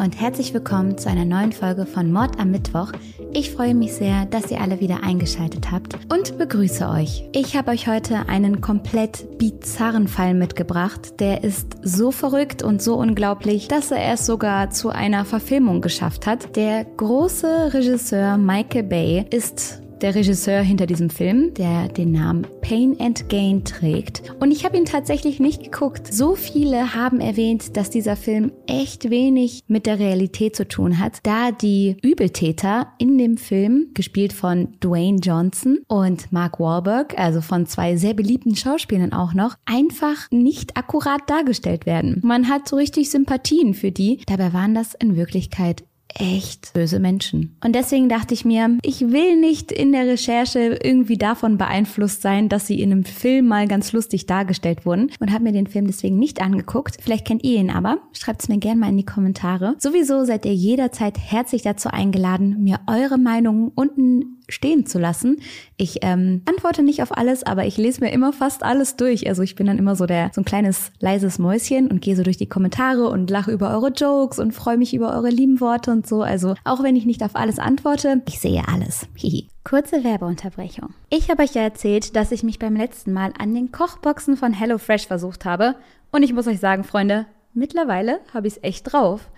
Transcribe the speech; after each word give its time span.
und 0.00 0.20
herzlich 0.20 0.52
willkommen 0.52 0.98
zu 0.98 1.08
einer 1.08 1.24
neuen 1.24 1.52
Folge 1.52 1.86
von 1.86 2.10
Mord 2.10 2.40
am 2.40 2.50
Mittwoch. 2.50 2.90
Ich 3.32 3.52
freue 3.52 3.74
mich 3.74 3.92
sehr, 3.92 4.26
dass 4.26 4.50
ihr 4.50 4.60
alle 4.60 4.80
wieder 4.80 5.02
eingeschaltet 5.04 5.70
habt 5.70 5.94
und 6.12 6.36
begrüße 6.36 6.88
euch. 6.88 7.28
Ich 7.32 7.56
habe 7.56 7.70
euch 7.70 7.86
heute 7.86 8.28
einen 8.28 8.60
komplett 8.60 9.38
bizarren 9.38 10.08
Fall 10.08 10.34
mitgebracht. 10.34 11.20
Der 11.20 11.44
ist 11.44 11.76
so 11.82 12.10
verrückt 12.10 12.62
und 12.62 12.82
so 12.82 12.96
unglaublich, 12.96 13.68
dass 13.68 13.90
er 13.90 14.12
es 14.12 14.26
sogar 14.26 14.70
zu 14.70 14.88
einer 14.88 15.24
Verfilmung 15.24 15.80
geschafft 15.80 16.26
hat. 16.26 16.56
Der 16.56 16.84
große 16.84 17.72
Regisseur 17.72 18.36
Michael 18.36 18.84
Bay 18.84 19.26
ist 19.30 19.83
der 20.04 20.14
Regisseur 20.14 20.60
hinter 20.60 20.84
diesem 20.84 21.08
Film, 21.08 21.54
der 21.54 21.88
den 21.88 22.12
Namen 22.12 22.46
Pain 22.60 22.94
and 23.00 23.26
Gain 23.30 23.64
trägt. 23.64 24.34
Und 24.38 24.50
ich 24.50 24.66
habe 24.66 24.76
ihn 24.76 24.84
tatsächlich 24.84 25.40
nicht 25.40 25.62
geguckt. 25.62 26.12
So 26.12 26.34
viele 26.34 26.94
haben 26.94 27.22
erwähnt, 27.22 27.74
dass 27.78 27.88
dieser 27.88 28.14
Film 28.14 28.52
echt 28.66 29.08
wenig 29.08 29.62
mit 29.66 29.86
der 29.86 29.98
Realität 29.98 30.56
zu 30.56 30.68
tun 30.68 30.98
hat, 30.98 31.20
da 31.22 31.52
die 31.52 31.96
Übeltäter 32.02 32.88
in 32.98 33.16
dem 33.16 33.38
Film, 33.38 33.92
gespielt 33.94 34.34
von 34.34 34.76
Dwayne 34.78 35.20
Johnson 35.22 35.78
und 35.88 36.30
Mark 36.30 36.60
Wahlberg, 36.60 37.18
also 37.18 37.40
von 37.40 37.64
zwei 37.64 37.96
sehr 37.96 38.12
beliebten 38.12 38.56
Schauspielern 38.56 39.14
auch 39.14 39.32
noch, 39.32 39.56
einfach 39.64 40.30
nicht 40.30 40.76
akkurat 40.76 41.22
dargestellt 41.30 41.86
werden. 41.86 42.20
Man 42.22 42.50
hat 42.50 42.68
so 42.68 42.76
richtig 42.76 43.10
Sympathien 43.10 43.72
für 43.72 43.90
die, 43.90 44.20
dabei 44.26 44.52
waren 44.52 44.74
das 44.74 44.92
in 44.92 45.16
Wirklichkeit 45.16 45.82
echt 46.14 46.72
böse 46.72 46.98
Menschen. 46.98 47.56
Und 47.64 47.74
deswegen 47.74 48.08
dachte 48.08 48.34
ich 48.34 48.44
mir, 48.44 48.78
ich 48.82 49.00
will 49.00 49.36
nicht 49.38 49.72
in 49.72 49.92
der 49.92 50.06
Recherche 50.06 50.78
irgendwie 50.82 51.18
davon 51.18 51.58
beeinflusst 51.58 52.22
sein, 52.22 52.48
dass 52.48 52.66
sie 52.66 52.80
in 52.80 52.92
einem 52.92 53.04
Film 53.04 53.48
mal 53.48 53.66
ganz 53.68 53.92
lustig 53.92 54.26
dargestellt 54.26 54.86
wurden 54.86 55.10
und 55.20 55.32
habe 55.32 55.44
mir 55.44 55.52
den 55.52 55.66
Film 55.66 55.86
deswegen 55.86 56.18
nicht 56.18 56.40
angeguckt. 56.40 56.96
Vielleicht 57.00 57.26
kennt 57.26 57.44
ihr 57.44 57.58
ihn 57.58 57.70
aber. 57.70 57.98
Schreibt 58.12 58.42
es 58.42 58.48
mir 58.48 58.58
gerne 58.58 58.80
mal 58.80 58.90
in 58.90 58.96
die 58.96 59.04
Kommentare. 59.04 59.74
Sowieso 59.78 60.24
seid 60.24 60.46
ihr 60.46 60.54
jederzeit 60.54 61.18
herzlich 61.18 61.62
dazu 61.62 61.88
eingeladen, 61.88 62.62
mir 62.62 62.80
eure 62.86 63.18
Meinungen 63.18 63.70
unten 63.74 64.38
stehen 64.48 64.86
zu 64.86 64.98
lassen. 64.98 65.40
Ich 65.76 65.98
ähm, 66.02 66.42
antworte 66.44 66.82
nicht 66.82 67.02
auf 67.02 67.16
alles, 67.16 67.42
aber 67.44 67.66
ich 67.66 67.76
lese 67.76 68.00
mir 68.00 68.12
immer 68.12 68.32
fast 68.32 68.62
alles 68.62 68.96
durch. 68.96 69.26
Also 69.28 69.42
ich 69.42 69.54
bin 69.54 69.66
dann 69.66 69.78
immer 69.78 69.96
so 69.96 70.06
der 70.06 70.30
so 70.34 70.40
ein 70.40 70.44
kleines 70.44 70.92
leises 71.00 71.38
Mäuschen 71.38 71.90
und 71.90 72.00
gehe 72.00 72.16
so 72.16 72.22
durch 72.22 72.36
die 72.36 72.48
Kommentare 72.48 73.08
und 73.08 73.30
lache 73.30 73.50
über 73.50 73.70
eure 73.70 73.88
Jokes 73.88 74.38
und 74.38 74.52
freue 74.52 74.76
mich 74.76 74.94
über 74.94 75.14
eure 75.14 75.30
lieben 75.30 75.60
Worte 75.60 75.90
und 75.90 76.06
so. 76.06 76.22
Also 76.22 76.54
auch 76.64 76.82
wenn 76.82 76.96
ich 76.96 77.06
nicht 77.06 77.22
auf 77.22 77.36
alles 77.36 77.58
antworte, 77.58 78.22
ich 78.28 78.40
sehe 78.40 78.62
alles. 78.68 79.06
Hihi. 79.16 79.48
Kurze 79.64 80.04
Werbeunterbrechung. 80.04 80.92
Ich 81.08 81.30
habe 81.30 81.42
euch 81.42 81.54
ja 81.54 81.62
erzählt, 81.62 82.16
dass 82.16 82.32
ich 82.32 82.42
mich 82.42 82.58
beim 82.58 82.76
letzten 82.76 83.14
Mal 83.14 83.32
an 83.38 83.54
den 83.54 83.72
Kochboxen 83.72 84.36
von 84.36 84.52
HelloFresh 84.52 85.06
versucht 85.06 85.46
habe. 85.46 85.76
Und 86.12 86.22
ich 86.22 86.34
muss 86.34 86.46
euch 86.46 86.60
sagen, 86.60 86.84
Freunde, 86.84 87.24
mittlerweile 87.54 88.20
habe 88.34 88.46
ich 88.46 88.54
es 88.56 88.62
echt 88.62 88.92
drauf. 88.92 89.30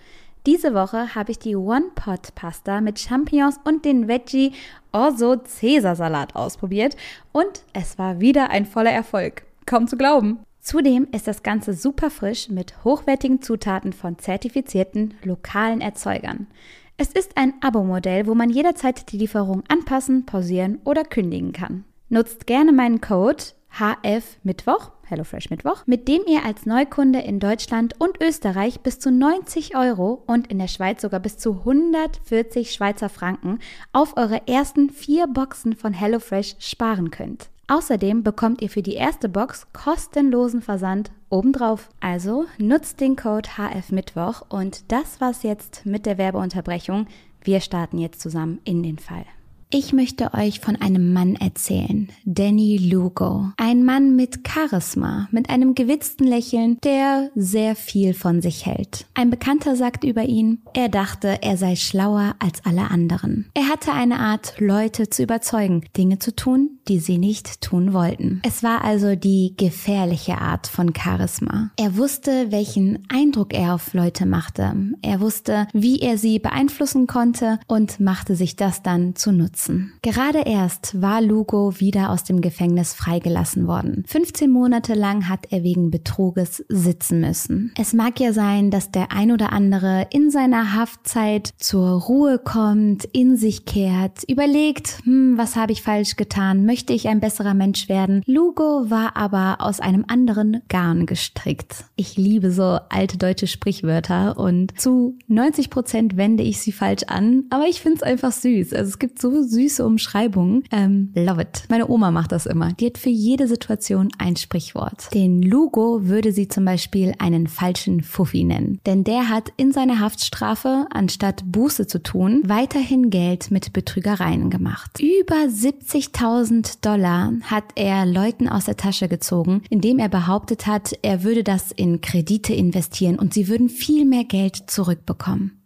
Diese 0.47 0.73
Woche 0.73 1.13
habe 1.13 1.31
ich 1.31 1.39
die 1.39 1.57
One-Pot-Pasta 1.57 2.79
mit 2.79 2.99
Champignons 2.99 3.59
und 3.65 3.83
den 3.83 4.07
Veggie 4.07 4.53
Orso 4.93 5.35
Caesar-Salat 5.35 6.37
ausprobiert 6.37 6.95
und 7.33 7.63
es 7.73 7.99
war 7.99 8.21
wieder 8.21 8.49
ein 8.49 8.65
voller 8.65 8.91
Erfolg. 8.91 9.43
Kaum 9.65 9.89
zu 9.89 9.97
glauben. 9.97 10.39
Zudem 10.61 11.05
ist 11.11 11.27
das 11.27 11.43
Ganze 11.43 11.73
super 11.73 12.09
frisch 12.09 12.47
mit 12.47 12.85
hochwertigen 12.85 13.41
Zutaten 13.41 13.91
von 13.91 14.19
zertifizierten 14.19 15.15
lokalen 15.21 15.81
Erzeugern. 15.81 16.47
Es 16.95 17.09
ist 17.09 17.35
ein 17.35 17.55
Abo-Modell, 17.59 18.25
wo 18.25 18.33
man 18.33 18.49
jederzeit 18.49 19.11
die 19.11 19.17
Lieferung 19.17 19.63
anpassen, 19.67 20.25
pausieren 20.25 20.79
oder 20.85 21.03
kündigen 21.03 21.51
kann. 21.51 21.83
Nutzt 22.07 22.47
gerne 22.47 22.71
meinen 22.71 23.01
Code 23.01 23.43
HF 23.69 24.37
Mittwoch, 24.43 24.91
HelloFresh 25.09 25.49
Mittwoch, 25.49 25.83
mit 25.85 26.07
dem 26.07 26.21
ihr 26.27 26.45
als 26.45 26.65
Neukunde 26.65 27.19
in 27.19 27.39
Deutschland 27.39 27.99
und 27.99 28.21
Österreich 28.21 28.81
bis 28.81 28.99
zu 28.99 29.11
90 29.11 29.75
Euro 29.75 30.23
und 30.27 30.47
in 30.47 30.59
der 30.59 30.67
Schweiz 30.67 31.01
sogar 31.01 31.19
bis 31.19 31.37
zu 31.37 31.59
140 31.59 32.71
Schweizer 32.71 33.09
Franken 33.09 33.59
auf 33.93 34.17
eure 34.17 34.47
ersten 34.47 34.89
vier 34.89 35.27
Boxen 35.27 35.75
von 35.75 35.93
HelloFresh 35.93 36.55
sparen 36.59 37.11
könnt. 37.11 37.49
Außerdem 37.69 38.23
bekommt 38.23 38.61
ihr 38.61 38.69
für 38.69 38.81
die 38.81 38.93
erste 38.93 39.27
Box 39.27 39.67
kostenlosen 39.73 40.61
Versand 40.61 41.11
obendrauf. 41.29 41.89
Also 41.99 42.45
nutzt 42.57 43.01
den 43.01 43.17
Code 43.17 43.49
HF 43.57 43.91
Mittwoch 43.91 44.41
und 44.47 44.89
das 44.91 45.19
war's 45.19 45.43
jetzt 45.43 45.85
mit 45.85 46.05
der 46.05 46.17
Werbeunterbrechung. 46.17 47.07
Wir 47.41 47.59
starten 47.59 47.97
jetzt 47.97 48.21
zusammen 48.21 48.59
in 48.63 48.83
den 48.83 48.99
Fall. 48.99 49.25
Ich 49.69 49.91
möchte 49.91 50.33
euch 50.33 50.61
von 50.61 50.77
einem 50.77 51.11
Mann 51.11 51.35
erzählen, 51.35 52.07
Danny 52.23 52.77
Lugo. 52.77 53.51
Ein 53.57 53.83
Mann 53.83 54.15
mit 54.15 54.47
Charisma, 54.47 55.27
mit 55.31 55.49
einem 55.49 55.75
gewitzten 55.75 56.23
Lächeln, 56.23 56.77
der 56.85 57.31
sehr 57.35 57.75
viel 57.75 58.13
von 58.13 58.41
sich 58.41 58.65
hält. 58.65 59.07
Ein 59.13 59.29
Bekannter 59.29 59.75
sagt 59.75 60.05
über 60.05 60.23
ihn, 60.23 60.61
er 60.73 60.87
dachte, 60.87 61.39
er 61.41 61.57
sei 61.57 61.75
schlauer 61.75 62.35
als 62.39 62.63
alle 62.63 62.89
anderen. 62.89 63.49
Er 63.55 63.67
hatte 63.67 63.91
eine 63.91 64.19
Art, 64.19 64.53
Leute 64.57 65.09
zu 65.09 65.23
überzeugen, 65.23 65.83
Dinge 65.97 66.17
zu 66.17 66.33
tun, 66.33 66.79
die 66.87 66.99
sie 66.99 67.17
nicht 67.17 67.59
tun 67.59 67.91
wollten. 67.91 68.41
Es 68.45 68.63
war 68.63 68.85
also 68.85 69.15
die 69.15 69.53
gefährliche 69.57 70.37
Art 70.37 70.67
von 70.67 70.93
Charisma. 70.95 71.71
Er 71.75 71.97
wusste, 71.97 72.53
welchen 72.53 73.05
Eindruck 73.09 73.53
er 73.53 73.75
auf 73.75 73.93
Leute 73.93 74.25
machte. 74.25 74.73
Er 75.01 75.19
wusste, 75.19 75.67
wie 75.73 75.99
er 75.99 76.17
sie 76.17 76.39
beeinflussen 76.39 77.05
konnte 77.05 77.59
und 77.67 77.99
machte 77.99 78.37
sich 78.37 78.55
das 78.55 78.81
dann 78.81 79.17
zunutze 79.17 79.56
nutzen. 79.57 79.93
Gerade 80.01 80.41
erst 80.45 81.01
war 81.01 81.21
Lugo 81.21 81.79
wieder 81.79 82.11
aus 82.11 82.23
dem 82.23 82.41
Gefängnis 82.41 82.93
freigelassen 82.93 83.67
worden. 83.67 84.03
15 84.07 84.49
Monate 84.49 84.93
lang 84.93 85.27
hat 85.27 85.47
er 85.49 85.63
wegen 85.63 85.89
Betruges 85.89 86.63
sitzen 86.69 87.21
müssen. 87.21 87.73
Es 87.77 87.93
mag 87.93 88.19
ja 88.19 88.33
sein, 88.33 88.69
dass 88.69 88.91
der 88.91 89.11
ein 89.11 89.31
oder 89.31 89.51
andere 89.51 90.07
in 90.11 90.29
seiner 90.29 90.73
Haftzeit 90.73 91.49
zur 91.57 92.01
Ruhe 92.01 92.39
kommt, 92.39 93.05
in 93.05 93.37
sich 93.37 93.65
kehrt, 93.65 94.23
überlegt, 94.27 94.99
hm, 95.03 95.37
was 95.37 95.55
habe 95.55 95.71
ich 95.71 95.81
falsch 95.81 96.15
getan? 96.15 96.65
Möchte 96.65 96.93
ich 96.93 97.07
ein 97.07 97.19
besserer 97.19 97.53
Mensch 97.53 97.89
werden? 97.89 98.21
Lugo 98.25 98.89
war 98.89 99.17
aber 99.17 99.57
aus 99.59 99.79
einem 99.79 100.05
anderen 100.07 100.61
Garn 100.69 101.05
gestrickt. 101.05 101.85
Ich 101.95 102.17
liebe 102.17 102.51
so 102.51 102.79
alte 102.89 103.17
deutsche 103.17 103.47
Sprichwörter 103.47 104.37
und 104.37 104.79
zu 104.79 105.17
90 105.27 105.69
Prozent 105.69 106.17
wende 106.17 106.43
ich 106.43 106.59
sie 106.59 106.71
falsch 106.71 107.03
an, 107.07 107.45
aber 107.49 107.65
ich 107.67 107.81
finde 107.81 107.97
es 107.97 108.03
einfach 108.03 108.31
süß. 108.31 108.73
Also 108.73 108.89
es 108.89 108.99
gibt 108.99 109.19
so 109.19 109.46
süße 109.47 109.85
Umschreibungen. 109.85 110.63
Ähm, 110.71 111.11
love 111.15 111.41
it. 111.41 111.63
Meine 111.69 111.89
Oma 111.89 112.11
macht 112.11 112.31
das 112.31 112.45
immer. 112.45 112.73
Die 112.73 112.87
hat 112.87 112.97
für 112.97 113.09
jede 113.09 113.47
Situation 113.47 114.09
ein 114.17 114.35
Sprichwort. 114.35 115.13
Den 115.13 115.41
Lugo 115.41 116.07
würde 116.07 116.31
sie 116.31 116.47
zum 116.47 116.65
Beispiel 116.65 117.13
einen 117.19 117.47
falschen 117.47 118.01
Fuffi 118.01 118.43
nennen. 118.43 118.79
Denn 118.85 119.03
der 119.03 119.29
hat 119.29 119.51
in 119.57 119.71
seiner 119.71 119.99
Haftstrafe, 119.99 120.87
anstatt 120.91 121.43
Buße 121.45 121.87
zu 121.87 122.01
tun, 122.01 122.43
weiterhin 122.45 123.09
Geld 123.09 123.51
mit 123.51 123.73
Betrügereien 123.73 124.49
gemacht. 124.49 124.99
Über 124.99 125.35
70.000 125.35 126.81
Dollar 126.81 127.33
hat 127.43 127.65
er 127.75 128.05
Leuten 128.05 128.47
aus 128.47 128.65
der 128.65 128.77
Tasche 128.77 129.07
gezogen, 129.07 129.63
indem 129.69 129.99
er 129.99 130.09
behauptet 130.09 130.67
hat, 130.67 130.93
er 131.01 131.23
würde 131.23 131.43
das 131.43 131.71
in 131.71 132.01
Kredite 132.01 132.53
investieren 132.53 133.19
und 133.19 133.33
sie 133.33 133.47
würden 133.47 133.69
viel 133.69 134.05
mehr 134.05 134.23
Geld 134.23 134.69
zurückbekommen. 134.69 135.56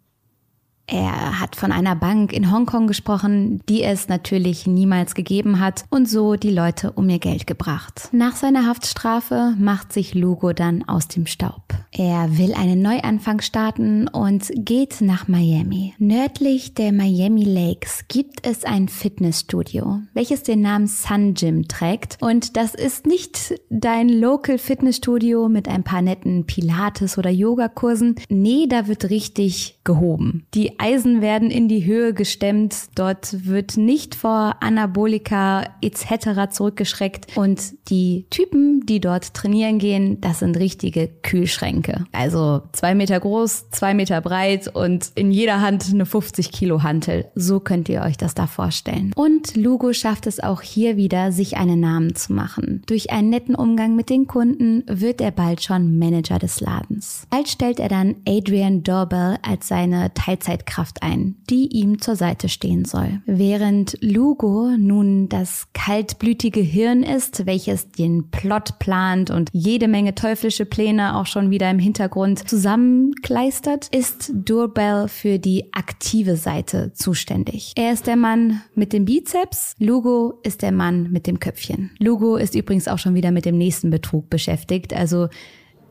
Er 0.88 1.39
hat 1.39 1.56
von 1.56 1.72
einer 1.72 1.95
Bank 1.95 2.33
in 2.33 2.51
Hongkong 2.51 2.88
gesprochen, 2.88 3.62
die 3.69 3.83
es 3.83 4.10
natürlich 4.10 4.68
niemals 4.68 5.16
gegeben 5.16 5.60
hat 5.60 5.86
und 5.89 6.10
so 6.10 6.36
die 6.36 6.50
Leute 6.50 6.92
um 6.92 7.10
ihr 7.10 7.19
Geld 7.19 7.48
gebracht. 7.48 8.10
Nach 8.12 8.36
seiner 8.36 8.66
Haftstrafe 8.66 9.56
macht 9.57 9.94
sich 9.94 10.13
Lugo 10.13 10.54
dann 10.54 10.83
aus 10.88 11.07
dem 11.07 11.28
Staub. 11.28 11.62
Er 11.92 12.38
will 12.38 12.54
einen 12.54 12.81
Neuanfang 12.81 13.42
starten 13.42 14.07
und 14.07 14.51
geht 14.56 15.01
nach 15.01 15.28
Miami. 15.28 15.94
Nördlich 15.98 16.74
der 16.74 16.92
Miami 16.92 17.44
Lakes 17.44 18.06
gibt 18.07 18.45
es 18.45 18.66
ein 18.66 18.88
Fitnessstudio, 18.88 20.01
welches 20.13 20.44
den 20.44 20.62
Namen 20.62 20.88
Sun 20.88 21.34
Gym 21.36 21.68
trägt 21.68 22.18
und 22.22 22.57
das 22.57 22.75
ist 22.75 23.06
nicht 23.06 23.56
dein 23.69 24.10
Local 24.10 24.57
Fitnessstudio 24.57 25.48
mit 25.48 25.68
ein 25.68 25.84
paar 25.84 26.01
netten 26.01 26.45
Pilates 26.45 27.18
oder 27.18 27.30
Yogakursen. 27.30 28.16
Nee, 28.30 28.68
da 28.68 28.88
wird 28.88 29.10
richtig 29.10 29.80
gehoben. 29.84 30.45
Die 30.54 30.70
Eisen 30.79 31.21
werden 31.21 31.51
in 31.51 31.68
die 31.68 31.85
Höhe 31.85 32.13
gestemmt. 32.13 32.75
Dort 32.95 33.45
wird 33.45 33.77
nicht 33.77 34.15
vor 34.15 34.56
Anabolika 34.59 35.65
etc. 35.81 36.51
zurückgeschreckt. 36.51 37.38
Und 37.38 37.89
die 37.89 38.25
Typen, 38.29 38.85
die 38.85 39.00
dort 39.00 39.33
trainieren 39.33 39.79
gehen, 39.79 40.21
das 40.21 40.39
sind 40.39 40.57
richtige 40.57 41.07
Kühlschränke. 41.07 42.06
Also 42.12 42.62
zwei 42.71 42.95
Meter 42.95 43.19
groß, 43.19 43.69
zwei 43.71 43.94
Meter 43.94 44.21
breit 44.21 44.68
und 44.73 45.12
in 45.15 45.31
jeder 45.31 45.62
Hand 45.62 45.89
eine 45.91 46.06
50 46.06 46.51
Kilo 46.51 46.83
Hantel. 46.83 47.25
So 47.35 47.59
könnt 47.59 47.89
ihr 47.89 48.01
euch 48.01 48.17
das 48.17 48.35
da 48.35 48.47
vorstellen. 48.47 49.12
Und 49.15 49.56
Lugo 49.56 49.94
schafft 49.94 50.27
es 50.27 50.39
auch 50.39 50.62
hier 50.62 50.97
wieder, 50.97 51.31
sich 51.31 51.57
einen 51.57 51.79
Namen 51.79 52.15
zu 52.15 52.33
machen. 52.33 52.83
Durch 52.85 53.12
einen 53.12 53.29
netten 53.29 53.56
Umgang 53.56 53.95
mit 53.95 54.09
den 54.09 54.27
Kunden 54.27 54.83
wird 54.88 55.21
er 55.21 55.31
bald 55.31 55.63
schon 55.63 55.97
Manager 55.97 56.39
des 56.39 56.59
Ladens. 56.62 57.27
Bald 57.29 57.47
stellt 57.47 57.79
er 57.79 57.89
dann 57.89 58.15
Adrian 58.27 58.83
Dorbell 58.83 59.38
als 59.41 59.67
seine 59.67 60.13
Teilzeitkraft 60.62 61.04
ein, 61.04 61.36
die 61.50 61.68
ihm 61.68 62.00
zur 62.02 62.16
Seite 62.16 62.50
stehen 62.50 62.86
soll. 62.86 63.22
Während 63.25 63.98
Lugo 64.02 64.72
nun 64.78 65.30
das 65.30 65.68
kaltblütige 65.74 66.60
Hirn 66.60 67.04
ist, 67.04 67.46
welches 67.46 67.92
den 67.92 68.30
Plot 68.30 68.80
plant 68.80 69.30
und 69.30 69.50
jede 69.54 69.88
Menge 69.88 70.16
teuflische 70.16 70.66
Pläne 70.66 71.18
auch 71.18 71.25
schon 71.25 71.50
wieder 71.50 71.69
im 71.69 71.80
Hintergrund 71.80 72.48
zusammenkleistert, 72.48 73.88
ist 73.94 74.31
Durbell 74.34 75.08
für 75.08 75.40
die 75.40 75.74
aktive 75.74 76.36
Seite 76.36 76.94
zuständig. 76.94 77.74
Er 77.75 77.94
ist 77.94 78.08
der 78.08 78.16
Mann 78.16 78.62
mit 78.75 78.94
dem 78.94 79.06
Bizeps, 79.06 79.75
Lugo 79.80 80.40
ist 80.44 80.62
der 80.62 80.72
Mann 80.72 81.12
mit 81.12 81.28
dem 81.28 81.40
Köpfchen. 81.40 81.92
Lugo 82.00 82.36
ist 82.36 82.56
übrigens 82.56 82.88
auch 82.88 83.00
schon 83.00 83.16
wieder 83.16 83.31
mit 83.31 83.46
dem 83.46 83.58
nächsten 83.58 83.90
Betrug 83.90 84.30
beschäftigt, 84.30 84.94
also 84.94 85.28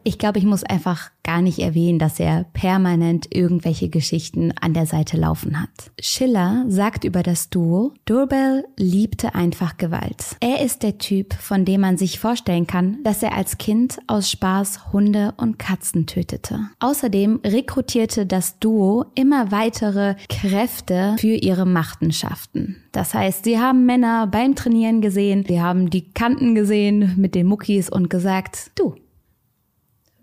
ich 0.04 0.18
glaube, 0.18 0.38
ich 0.38 0.44
muss 0.44 0.64
einfach 0.64 1.10
gar 1.22 1.42
nicht 1.42 1.58
erwähnen, 1.58 1.98
dass 1.98 2.18
er 2.18 2.44
permanent 2.52 3.34
irgendwelche 3.34 3.88
Geschichten 3.88 4.52
an 4.60 4.74
der 4.74 4.86
Seite 4.86 5.16
laufen 5.16 5.60
hat. 5.60 5.92
Schiller 6.00 6.64
sagt 6.68 7.04
über 7.04 7.22
das 7.22 7.50
Duo, 7.50 7.92
Durbell 8.04 8.64
liebte 8.76 9.34
einfach 9.34 9.76
Gewalt. 9.76 10.36
Er 10.40 10.64
ist 10.64 10.82
der 10.82 10.98
Typ, 10.98 11.34
von 11.34 11.64
dem 11.64 11.82
man 11.82 11.98
sich 11.98 12.18
vorstellen 12.18 12.66
kann, 12.66 12.98
dass 13.04 13.22
er 13.22 13.36
als 13.36 13.58
Kind 13.58 13.98
aus 14.06 14.30
Spaß 14.30 14.92
Hunde 14.92 15.34
und 15.36 15.58
Katzen 15.58 16.06
tötete. 16.06 16.68
Außerdem 16.80 17.40
rekrutierte 17.44 18.26
das 18.26 18.58
Duo 18.58 19.06
immer 19.14 19.52
weitere 19.52 20.16
Kräfte 20.28 21.16
für 21.18 21.34
ihre 21.34 21.66
Machenschaften. 21.66 22.76
Das 22.92 23.14
heißt, 23.14 23.44
sie 23.44 23.58
haben 23.58 23.86
Männer 23.86 24.26
beim 24.26 24.54
Trainieren 24.56 25.00
gesehen, 25.00 25.44
sie 25.46 25.60
haben 25.60 25.90
die 25.90 26.10
Kanten 26.12 26.54
gesehen 26.54 27.14
mit 27.16 27.34
den 27.34 27.46
Muckis 27.46 27.88
und 27.88 28.10
gesagt, 28.10 28.72
du, 28.74 28.96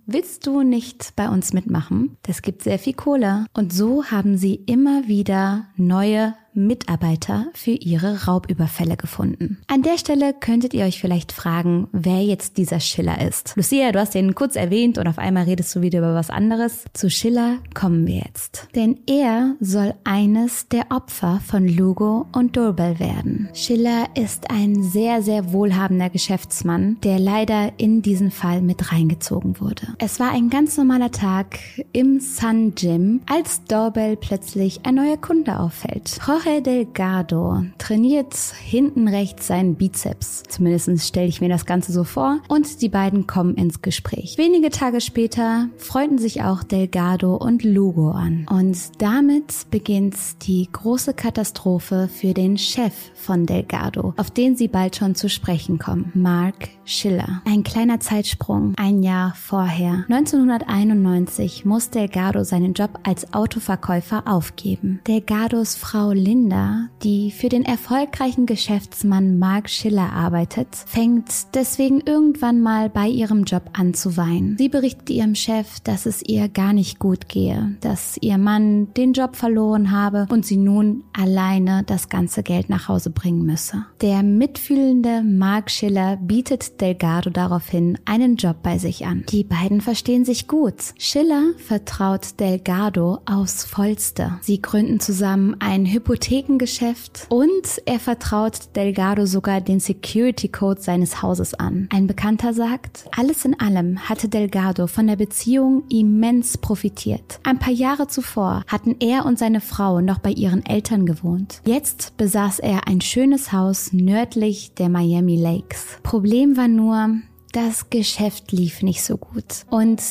Willst 0.10 0.48
du 0.48 0.62
nicht 0.64 1.18
bei 1.18 1.28
uns 1.28 1.52
mitmachen? 1.52 2.16
Das 2.22 2.42
gibt 2.42 2.64
sehr 2.64 2.80
viel 2.80 2.94
Kohle. 2.94 3.46
Und 3.54 3.74
so 3.74 4.06
haben 4.06 4.38
sie 4.38 4.56
immer 4.56 5.10
wieder 5.10 5.66
neue 5.76 6.34
Mitarbeiter 6.58 7.48
für 7.54 7.72
ihre 7.72 8.26
Raubüberfälle 8.26 8.98
gefunden. 8.98 9.60
An 9.68 9.84
der 9.84 9.98
Stelle 9.98 10.34
könntet 10.34 10.74
ihr 10.74 10.86
euch 10.86 11.00
vielleicht 11.00 11.32
fragen, 11.32 11.88
wer 11.92 12.24
jetzt 12.24 12.58
dieser 12.58 12.80
Schiller 12.80 13.26
ist. 13.26 13.54
Lucia, 13.56 13.92
du 13.92 14.00
hast 14.00 14.16
ihn 14.16 14.36
kurz 14.36 14.56
erwähnt 14.56 14.98
und 14.98 15.08
auf 15.08 15.20
einmal 15.20 15.44
redest 15.44 15.76
du 15.76 15.82
wieder 15.82 16.00
über 16.00 16.16
was 16.16 16.30
anderes. 16.30 16.86
Zu 16.94 17.10
Schiller 17.10 17.58
kommen 17.74 18.08
wir 18.08 18.24
jetzt. 18.26 18.68
Denn 18.76 19.00
er 19.06 19.56
soll 19.60 19.94
eines 20.04 20.68
der 20.68 20.88
Opfer 20.90 21.40
von 21.46 21.68
Lugo 21.68 22.26
und 22.34 22.58
Durbel 22.58 23.00
werden. 23.00 23.50
Schiller 23.54 24.06
ist 24.16 24.50
ein 24.50 24.82
sehr, 24.82 25.22
sehr 25.22 25.52
wohlhabender 25.52 26.10
Geschäftsmann, 26.10 26.98
der 27.04 27.20
leider 27.20 27.74
in 27.78 28.02
diesen 28.02 28.32
Fall 28.32 28.62
mit 28.62 28.92
reingezogen 28.92 29.60
wurde. 29.60 29.96
Es 30.00 30.20
war 30.20 30.32
ein 30.32 30.50
ganz 30.50 30.78
normaler 30.78 31.12
Tag 31.12 31.60
im 31.94 32.20
Sun 32.20 32.74
Gym, 32.74 33.22
als 33.28 33.64
Dorbel 33.66 34.18
plötzlich 34.18 34.80
ein 34.86 34.96
neuer 34.96 35.18
Kunde 35.18 35.60
auffällt. 35.60 36.18
Jorge 36.26 36.47
Jorge 36.48 36.62
Delgado 36.62 37.64
trainiert 37.78 38.34
hinten 38.34 39.10
rechts 39.10 39.48
seinen 39.48 39.76
Bizeps. 39.76 40.44
Zumindest 40.48 41.06
stelle 41.06 41.28
ich 41.28 41.42
mir 41.42 41.50
das 41.50 41.66
Ganze 41.66 41.92
so 41.92 42.06
vor. 42.06 42.40
Und 42.48 42.82
die 42.82 42.88
beiden 42.88 43.28
kommen 43.28 43.56
ins 43.56 43.82
Gespräch. 43.82 44.38
Wenige 44.38 44.70
Tage 44.70 45.02
später 45.02 45.68
freunden 45.76 46.18
sich 46.18 46.44
auch 46.44 46.64
Delgado 46.64 47.36
und 47.36 47.64
Lugo 47.64 48.12
an. 48.12 48.46
Und 48.50 49.02
damit 49.02 49.70
beginnt 49.72 50.16
die 50.44 50.70
große 50.72 51.14
Katastrophe 51.14 52.08
für 52.08 52.34
den 52.34 52.58
Chef 52.58 52.94
von 53.14 53.46
Delgado, 53.46 54.14
auf 54.16 54.32
den 54.32 54.56
sie 54.56 54.70
bald 54.70 54.96
schon 54.96 55.16
zu 55.16 55.28
sprechen 55.28 55.80
kommen. 55.80 56.14
Mark 56.16 56.70
Schiller. 56.88 57.42
Ein 57.46 57.64
kleiner 57.64 58.00
Zeitsprung, 58.00 58.74
ein 58.78 59.04
Jahr 59.04 59.34
vorher. 59.36 60.06
1991 60.10 61.66
muss 61.66 61.90
Delgado 61.90 62.44
seinen 62.44 62.74
Job 62.74 63.00
als 63.04 63.34
Autoverkäufer 63.34 64.24
aufgeben. 64.26 65.02
Delgados 65.06 65.76
Frau 65.76 66.12
Linda, 66.12 66.88
die 67.04 67.32
für 67.32 67.50
den 67.50 67.66
erfolgreichen 67.66 68.46
Geschäftsmann 68.46 69.38
Mark 69.38 69.70
Schiller 69.70 70.14
arbeitet, 70.14 70.70
fängt 70.74 71.54
deswegen 71.54 72.02
irgendwann 72.02 72.62
mal 72.62 72.90
bei 72.90 73.08
ihrem 73.08 73.44
Job 73.44 73.64
an 73.74 73.94
zu 73.94 74.16
weinen. 74.16 74.58
Sie 74.58 74.70
berichtet 74.70 75.10
ihrem 75.10 75.36
Chef, 75.36 75.82
dass 75.82 76.06
es 76.06 76.24
ihr 76.26 76.48
gar 76.48 76.72
nicht 76.72 77.00
gut 77.00 77.28
gehe, 77.28 77.76
dass 77.82 78.18
ihr 78.22 78.38
Mann 78.38 78.94
den 78.94 79.12
Job 79.12 79.36
verloren 79.36 79.92
habe 79.92 80.26
und 80.30 80.46
sie 80.46 80.58
nun 80.58 81.04
alleine 81.12 81.84
das 81.86 82.08
ganze 82.08 82.44
Geld 82.44 82.70
nach 82.70 82.88
Hause 82.88 83.10
bringen 83.10 83.46
müsse. 83.46 83.86
Der 84.00 84.24
mitfühlende 84.24 85.22
Mark 85.24 85.70
Schiller 85.70 86.16
bietet 86.18 86.77
Delgado 86.82 87.30
daraufhin 87.30 87.98
einen 88.06 88.36
Job 88.36 88.58
bei 88.62 88.78
sich 88.78 89.06
an. 89.06 89.24
Die 89.30 89.44
beiden 89.44 89.82
verstehen 89.82 90.26
sich 90.26 90.48
gut. 90.48 90.76
Schiller 90.98 91.54
vertraut 91.58 92.40
Delgado 92.40 93.20
aufs 93.26 93.64
Vollste. 93.64 94.38
Sie 94.42 94.62
gründen 94.62 95.00
zusammen 95.00 95.56
ein 95.60 95.86
Hypothekengeschäft 95.86 97.26
und 97.30 97.82
er 97.86 98.00
vertraut 98.00 98.76
Delgado 98.76 99.26
sogar 99.26 99.62
den 99.62 99.80
Security 99.80 100.48
Code 100.48 100.82
seines 100.82 101.22
Hauses 101.22 101.54
an. 101.54 101.90
Ein 101.92 102.08
Bekannter 102.08 102.54
sagt, 102.54 103.06
alles 103.16 103.46
in 103.46 103.60
allem 103.60 104.08
hatte 104.08 104.30
Delgado 104.30 104.88
von 104.88 105.08
der 105.08 105.16
Beziehung 105.16 105.84
immens 105.90 106.58
profitiert. 106.58 107.40
Ein 107.44 107.60
paar 107.60 107.74
Jahre 107.74 108.08
zuvor 108.08 108.64
hatten 108.68 108.96
er 109.00 109.26
und 109.26 109.40
seine 109.40 109.62
Frau 109.62 110.02
noch 110.02 110.20
bei 110.20 110.32
ihren 110.32 110.66
Eltern 110.66 111.06
gewohnt. 111.06 111.62
Jetzt 111.66 112.16
besaß 112.18 112.60
er 112.60 112.88
ein 112.88 113.02
schönes 113.02 113.52
Haus 113.52 113.94
nördlich 113.94 114.74
der 114.76 114.90
Miami 114.90 115.36
Lakes. 115.36 115.98
Problem 116.04 116.56
war 116.58 116.67
war 116.68 116.74
nur, 116.74 117.22
das 117.54 117.90
Geschäft 117.90 118.52
lief 118.52 118.84
nicht 118.84 119.02
so 119.04 119.18
gut. 119.18 119.66
Und 119.70 120.02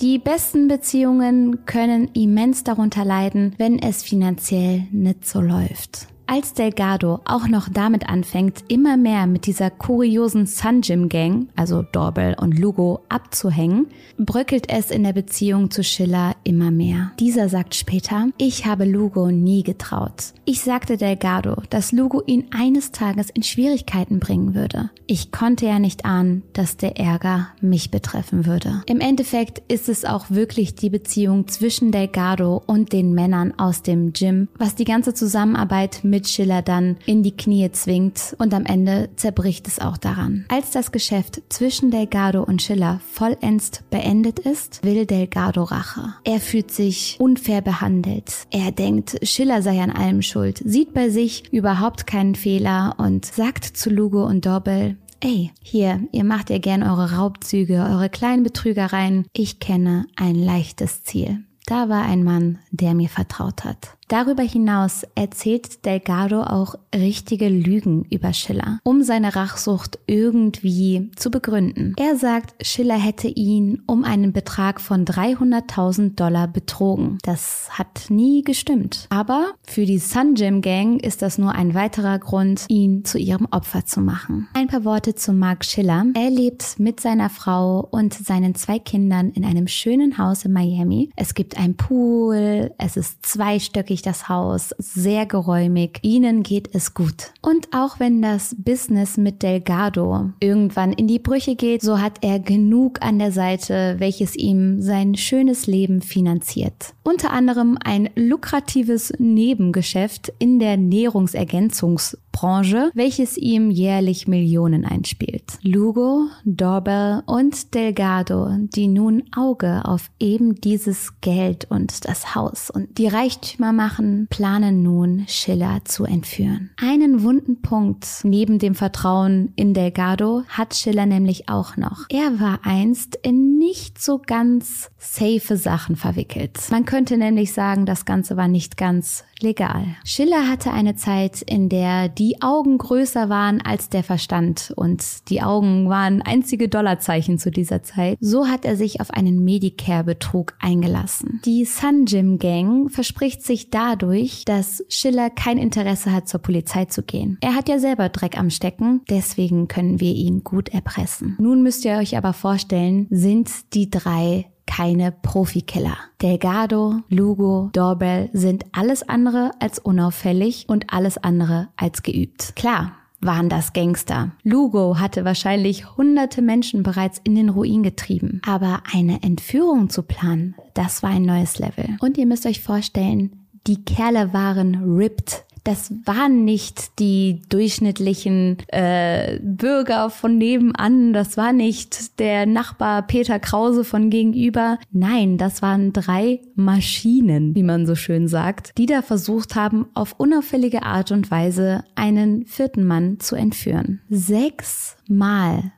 die 0.00 0.18
besten 0.18 0.68
Beziehungen 0.68 1.64
können 1.66 2.08
immens 2.14 2.64
darunter 2.64 3.04
leiden, 3.04 3.54
wenn 3.58 3.78
es 3.78 4.02
finanziell 4.02 4.86
nicht 4.90 5.26
so 5.26 5.40
läuft. 5.40 6.08
Als 6.30 6.52
Delgado 6.52 7.20
auch 7.24 7.48
noch 7.48 7.70
damit 7.72 8.06
anfängt, 8.10 8.62
immer 8.68 8.98
mehr 8.98 9.26
mit 9.26 9.46
dieser 9.46 9.70
kuriosen 9.70 10.44
Sun 10.44 10.82
Gym 10.82 11.08
Gang, 11.08 11.48
also 11.56 11.80
Dorbel 11.80 12.36
und 12.38 12.58
Lugo, 12.58 13.00
abzuhängen, 13.08 13.86
bröckelt 14.18 14.68
es 14.68 14.90
in 14.90 15.04
der 15.04 15.14
Beziehung 15.14 15.70
zu 15.70 15.82
Schiller 15.82 16.36
immer 16.44 16.70
mehr. 16.70 17.12
Dieser 17.18 17.48
sagt 17.48 17.74
später, 17.74 18.26
ich 18.36 18.66
habe 18.66 18.84
Lugo 18.84 19.30
nie 19.30 19.62
getraut. 19.62 20.34
Ich 20.44 20.60
sagte 20.60 20.98
Delgado, 20.98 21.62
dass 21.70 21.92
Lugo 21.92 22.22
ihn 22.26 22.48
eines 22.50 22.92
Tages 22.92 23.30
in 23.30 23.42
Schwierigkeiten 23.42 24.20
bringen 24.20 24.54
würde. 24.54 24.90
Ich 25.06 25.32
konnte 25.32 25.64
ja 25.64 25.78
nicht 25.78 26.04
ahnen, 26.04 26.42
dass 26.52 26.76
der 26.76 26.98
Ärger 26.98 27.48
mich 27.62 27.90
betreffen 27.90 28.44
würde. 28.44 28.82
Im 28.84 29.00
Endeffekt 29.00 29.62
ist 29.72 29.88
es 29.88 30.04
auch 30.04 30.28
wirklich 30.28 30.74
die 30.74 30.90
Beziehung 30.90 31.48
zwischen 31.48 31.90
Delgado 31.90 32.62
und 32.66 32.92
den 32.92 33.14
Männern 33.14 33.54
aus 33.56 33.80
dem 33.80 34.12
Gym, 34.12 34.48
was 34.58 34.74
die 34.74 34.84
ganze 34.84 35.14
Zusammenarbeit 35.14 36.00
mit 36.02 36.17
mit 36.18 36.26
Schiller 36.26 36.62
dann 36.62 36.96
in 37.06 37.22
die 37.22 37.36
Knie 37.36 37.70
zwingt 37.70 38.34
und 38.40 38.52
am 38.52 38.66
Ende 38.66 39.08
zerbricht 39.14 39.68
es 39.68 39.78
auch 39.78 39.96
daran. 39.96 40.46
Als 40.48 40.72
das 40.72 40.90
Geschäft 40.90 41.42
zwischen 41.48 41.92
Delgado 41.92 42.42
und 42.42 42.60
Schiller 42.60 43.00
vollends 43.12 43.84
beendet 43.88 44.40
ist, 44.40 44.82
will 44.82 45.06
Delgado 45.06 45.62
Rache. 45.62 46.14
Er 46.24 46.40
fühlt 46.40 46.72
sich 46.72 47.18
unfair 47.20 47.60
behandelt. 47.60 48.48
Er 48.50 48.72
denkt, 48.72 49.16
Schiller 49.22 49.62
sei 49.62 49.80
an 49.80 49.92
allem 49.92 50.22
schuld, 50.22 50.60
sieht 50.64 50.92
bei 50.92 51.08
sich 51.08 51.52
überhaupt 51.52 52.08
keinen 52.08 52.34
Fehler 52.34 52.96
und 52.98 53.24
sagt 53.24 53.64
zu 53.64 53.88
Lugo 53.88 54.26
und 54.26 54.44
Dorbel, 54.44 54.96
Ey, 55.20 55.52
hier, 55.62 56.00
ihr 56.10 56.24
macht 56.24 56.50
ja 56.50 56.58
gern 56.58 56.82
eure 56.82 57.12
Raubzüge, 57.12 57.74
eure 57.74 58.08
kleinen 58.08 58.42
Betrügereien. 58.42 59.24
Ich 59.32 59.60
kenne 59.60 60.06
ein 60.16 60.34
leichtes 60.34 61.04
Ziel. 61.04 61.44
Da 61.66 61.88
war 61.88 62.02
ein 62.02 62.24
Mann, 62.24 62.58
der 62.72 62.94
mir 62.94 63.08
vertraut 63.08 63.64
hat. 63.64 63.97
Darüber 64.08 64.42
hinaus 64.42 65.02
erzählt 65.14 65.84
Delgado 65.84 66.40
auch 66.40 66.76
richtige 66.94 67.50
Lügen 67.50 68.06
über 68.10 68.32
Schiller, 68.32 68.80
um 68.82 69.02
seine 69.02 69.36
Rachsucht 69.36 69.98
irgendwie 70.06 71.10
zu 71.14 71.30
begründen. 71.30 71.92
Er 71.98 72.16
sagt, 72.16 72.54
Schiller 72.66 72.96
hätte 72.96 73.28
ihn 73.28 73.82
um 73.86 74.04
einen 74.04 74.32
Betrag 74.32 74.80
von 74.80 75.04
300.000 75.04 76.14
Dollar 76.14 76.48
betrogen. 76.48 77.18
Das 77.22 77.68
hat 77.70 78.06
nie 78.08 78.42
gestimmt. 78.42 79.06
Aber 79.10 79.52
für 79.66 79.84
die 79.84 79.98
Sun 79.98 80.32
Gym 80.34 80.62
Gang 80.62 81.04
ist 81.04 81.20
das 81.20 81.36
nur 81.36 81.52
ein 81.52 81.74
weiterer 81.74 82.18
Grund, 82.18 82.64
ihn 82.68 83.04
zu 83.04 83.18
ihrem 83.18 83.46
Opfer 83.50 83.84
zu 83.84 84.00
machen. 84.00 84.48
Ein 84.54 84.68
paar 84.68 84.86
Worte 84.86 85.16
zu 85.16 85.34
Mark 85.34 85.66
Schiller. 85.66 86.06
Er 86.14 86.30
lebt 86.30 86.78
mit 86.78 87.00
seiner 87.00 87.28
Frau 87.28 87.86
und 87.90 88.14
seinen 88.14 88.54
zwei 88.54 88.78
Kindern 88.78 89.32
in 89.32 89.44
einem 89.44 89.68
schönen 89.68 90.16
Haus 90.16 90.46
in 90.46 90.52
Miami. 90.52 91.10
Es 91.14 91.34
gibt 91.34 91.58
ein 91.58 91.76
Pool, 91.76 92.72
es 92.78 92.96
ist 92.96 93.26
zweistöckig 93.26 93.97
prächtig 93.98 94.02
das 94.02 94.28
Haus, 94.28 94.74
sehr 94.78 95.26
geräumig, 95.26 95.98
ihnen 96.02 96.42
geht 96.42 96.74
es 96.74 96.94
gut. 96.94 97.32
Und 97.42 97.68
auch 97.72 97.98
wenn 98.00 98.22
das 98.22 98.54
Business 98.58 99.16
mit 99.16 99.42
Delgado 99.42 100.30
irgendwann 100.40 100.92
in 100.92 101.06
die 101.06 101.18
Brüche 101.18 101.56
geht, 101.56 101.82
so 101.82 101.98
hat 101.98 102.18
er 102.22 102.38
genug 102.38 103.02
an 103.02 103.18
der 103.18 103.32
Seite, 103.32 103.96
welches 103.98 104.36
ihm 104.36 104.80
sein 104.80 105.14
schönes 105.14 105.66
Leben 105.66 106.00
finanziert. 106.00 106.94
Unter 107.02 107.30
anderem 107.30 107.78
ein 107.82 108.10
lukratives 108.14 109.12
Nebengeschäft 109.18 110.32
in 110.38 110.58
der 110.58 110.76
Nährungsergänzungs 110.76 112.18
Branche, 112.38 112.92
welches 112.94 113.36
ihm 113.36 113.68
jährlich 113.68 114.28
Millionen 114.28 114.84
einspielt. 114.84 115.58
Lugo, 115.62 116.28
Dorbel 116.44 117.24
und 117.26 117.74
Delgado, 117.74 118.50
die 118.60 118.86
nun 118.86 119.24
Auge 119.34 119.84
auf 119.84 120.08
eben 120.20 120.54
dieses 120.54 121.20
Geld 121.20 121.66
und 121.68 122.08
das 122.08 122.36
Haus 122.36 122.70
und 122.70 122.96
die 122.98 123.08
Reichtümer 123.08 123.72
machen, 123.72 124.28
planen 124.30 124.84
nun 124.84 125.24
Schiller 125.26 125.80
zu 125.84 126.04
entführen. 126.04 126.70
Einen 126.80 127.24
wunden 127.24 127.60
Punkt 127.60 128.06
neben 128.22 128.60
dem 128.60 128.76
Vertrauen 128.76 129.52
in 129.56 129.74
Delgado 129.74 130.44
hat 130.48 130.76
Schiller 130.76 131.06
nämlich 131.06 131.48
auch 131.48 131.76
noch. 131.76 132.06
Er 132.08 132.38
war 132.38 132.60
einst 132.62 133.18
in 133.20 133.58
nicht 133.58 134.00
so 134.00 134.22
ganz 134.24 134.90
safe 134.96 135.56
Sachen 135.56 135.96
verwickelt. 135.96 136.56
Man 136.70 136.84
könnte 136.84 137.16
nämlich 137.16 137.52
sagen, 137.52 137.84
das 137.84 138.04
Ganze 138.04 138.36
war 138.36 138.46
nicht 138.46 138.76
ganz 138.76 139.24
legal. 139.42 139.96
Schiller 140.04 140.48
hatte 140.48 140.72
eine 140.72 140.94
Zeit, 140.94 141.42
in 141.42 141.68
der 141.68 142.08
die 142.08 142.42
Augen 142.42 142.78
größer 142.78 143.28
waren 143.28 143.60
als 143.60 143.88
der 143.88 144.02
Verstand 144.02 144.72
und 144.76 145.28
die 145.28 145.42
Augen 145.42 145.88
waren 145.88 146.22
einzige 146.22 146.68
Dollarzeichen 146.68 147.38
zu 147.38 147.50
dieser 147.50 147.82
Zeit. 147.82 148.18
So 148.20 148.48
hat 148.48 148.64
er 148.64 148.76
sich 148.76 149.00
auf 149.00 149.10
einen 149.10 149.44
Medicare-Betrug 149.44 150.54
eingelassen. 150.60 151.40
Die 151.44 151.64
Sun 151.64 152.04
Gym 152.04 152.38
Gang 152.38 152.90
verspricht 152.90 153.42
sich 153.42 153.70
dadurch, 153.70 154.44
dass 154.44 154.84
Schiller 154.88 155.30
kein 155.30 155.58
Interesse 155.58 156.12
hat, 156.12 156.28
zur 156.28 156.40
Polizei 156.40 156.86
zu 156.86 157.02
gehen. 157.02 157.38
Er 157.40 157.54
hat 157.54 157.68
ja 157.68 157.78
selber 157.78 158.08
Dreck 158.08 158.38
am 158.38 158.50
Stecken, 158.50 159.02
deswegen 159.08 159.68
können 159.68 160.00
wir 160.00 160.12
ihn 160.12 160.44
gut 160.44 160.68
erpressen. 160.68 161.36
Nun 161.40 161.62
müsst 161.62 161.84
ihr 161.84 161.96
euch 161.96 162.16
aber 162.16 162.32
vorstellen, 162.32 163.06
sind 163.10 163.74
die 163.74 163.90
drei 163.90 164.46
keine 164.68 165.10
Profikiller. 165.10 165.96
Delgado, 166.22 167.00
Lugo, 167.08 167.70
Doorbell 167.72 168.30
sind 168.32 168.66
alles 168.72 169.08
andere 169.08 169.50
als 169.58 169.78
unauffällig 169.80 170.66
und 170.68 170.92
alles 170.92 171.18
andere 171.18 171.68
als 171.76 172.02
geübt. 172.02 172.54
Klar, 172.54 172.92
waren 173.20 173.48
das 173.48 173.72
Gangster. 173.72 174.32
Lugo 174.44 174.98
hatte 174.98 175.24
wahrscheinlich 175.24 175.96
hunderte 175.96 176.42
Menschen 176.42 176.82
bereits 176.82 177.20
in 177.24 177.34
den 177.34 177.48
Ruin 177.48 177.82
getrieben. 177.82 178.40
Aber 178.46 178.82
eine 178.92 179.22
Entführung 179.22 179.90
zu 179.90 180.02
planen, 180.02 180.54
das 180.74 181.02
war 181.02 181.10
ein 181.10 181.22
neues 181.22 181.58
Level. 181.58 181.96
Und 182.00 182.18
ihr 182.18 182.26
müsst 182.26 182.46
euch 182.46 182.60
vorstellen, 182.60 183.46
die 183.66 183.84
Kerle 183.84 184.32
waren 184.32 184.96
ripped 184.96 185.44
das 185.68 185.92
waren 186.06 186.46
nicht 186.46 186.98
die 186.98 187.42
durchschnittlichen 187.50 188.56
äh, 188.68 189.38
Bürger 189.42 190.08
von 190.08 190.38
nebenan, 190.38 191.12
das 191.12 191.36
war 191.36 191.52
nicht 191.52 192.18
der 192.18 192.46
Nachbar 192.46 193.02
Peter 193.02 193.38
Krause 193.38 193.84
von 193.84 194.08
gegenüber. 194.08 194.78
Nein, 194.92 195.36
das 195.36 195.60
waren 195.60 195.92
drei 195.92 196.40
Maschinen, 196.54 197.54
wie 197.54 197.62
man 197.62 197.86
so 197.86 197.96
schön 197.96 198.28
sagt, 198.28 198.78
die 198.78 198.86
da 198.86 199.02
versucht 199.02 199.56
haben, 199.56 199.84
auf 199.92 200.14
unauffällige 200.16 200.84
Art 200.84 201.12
und 201.12 201.30
Weise 201.30 201.84
einen 201.96 202.46
vierten 202.46 202.84
Mann 202.86 203.20
zu 203.20 203.36
entführen. 203.36 204.00
Sechs 204.08 204.96
Mal 205.06 205.72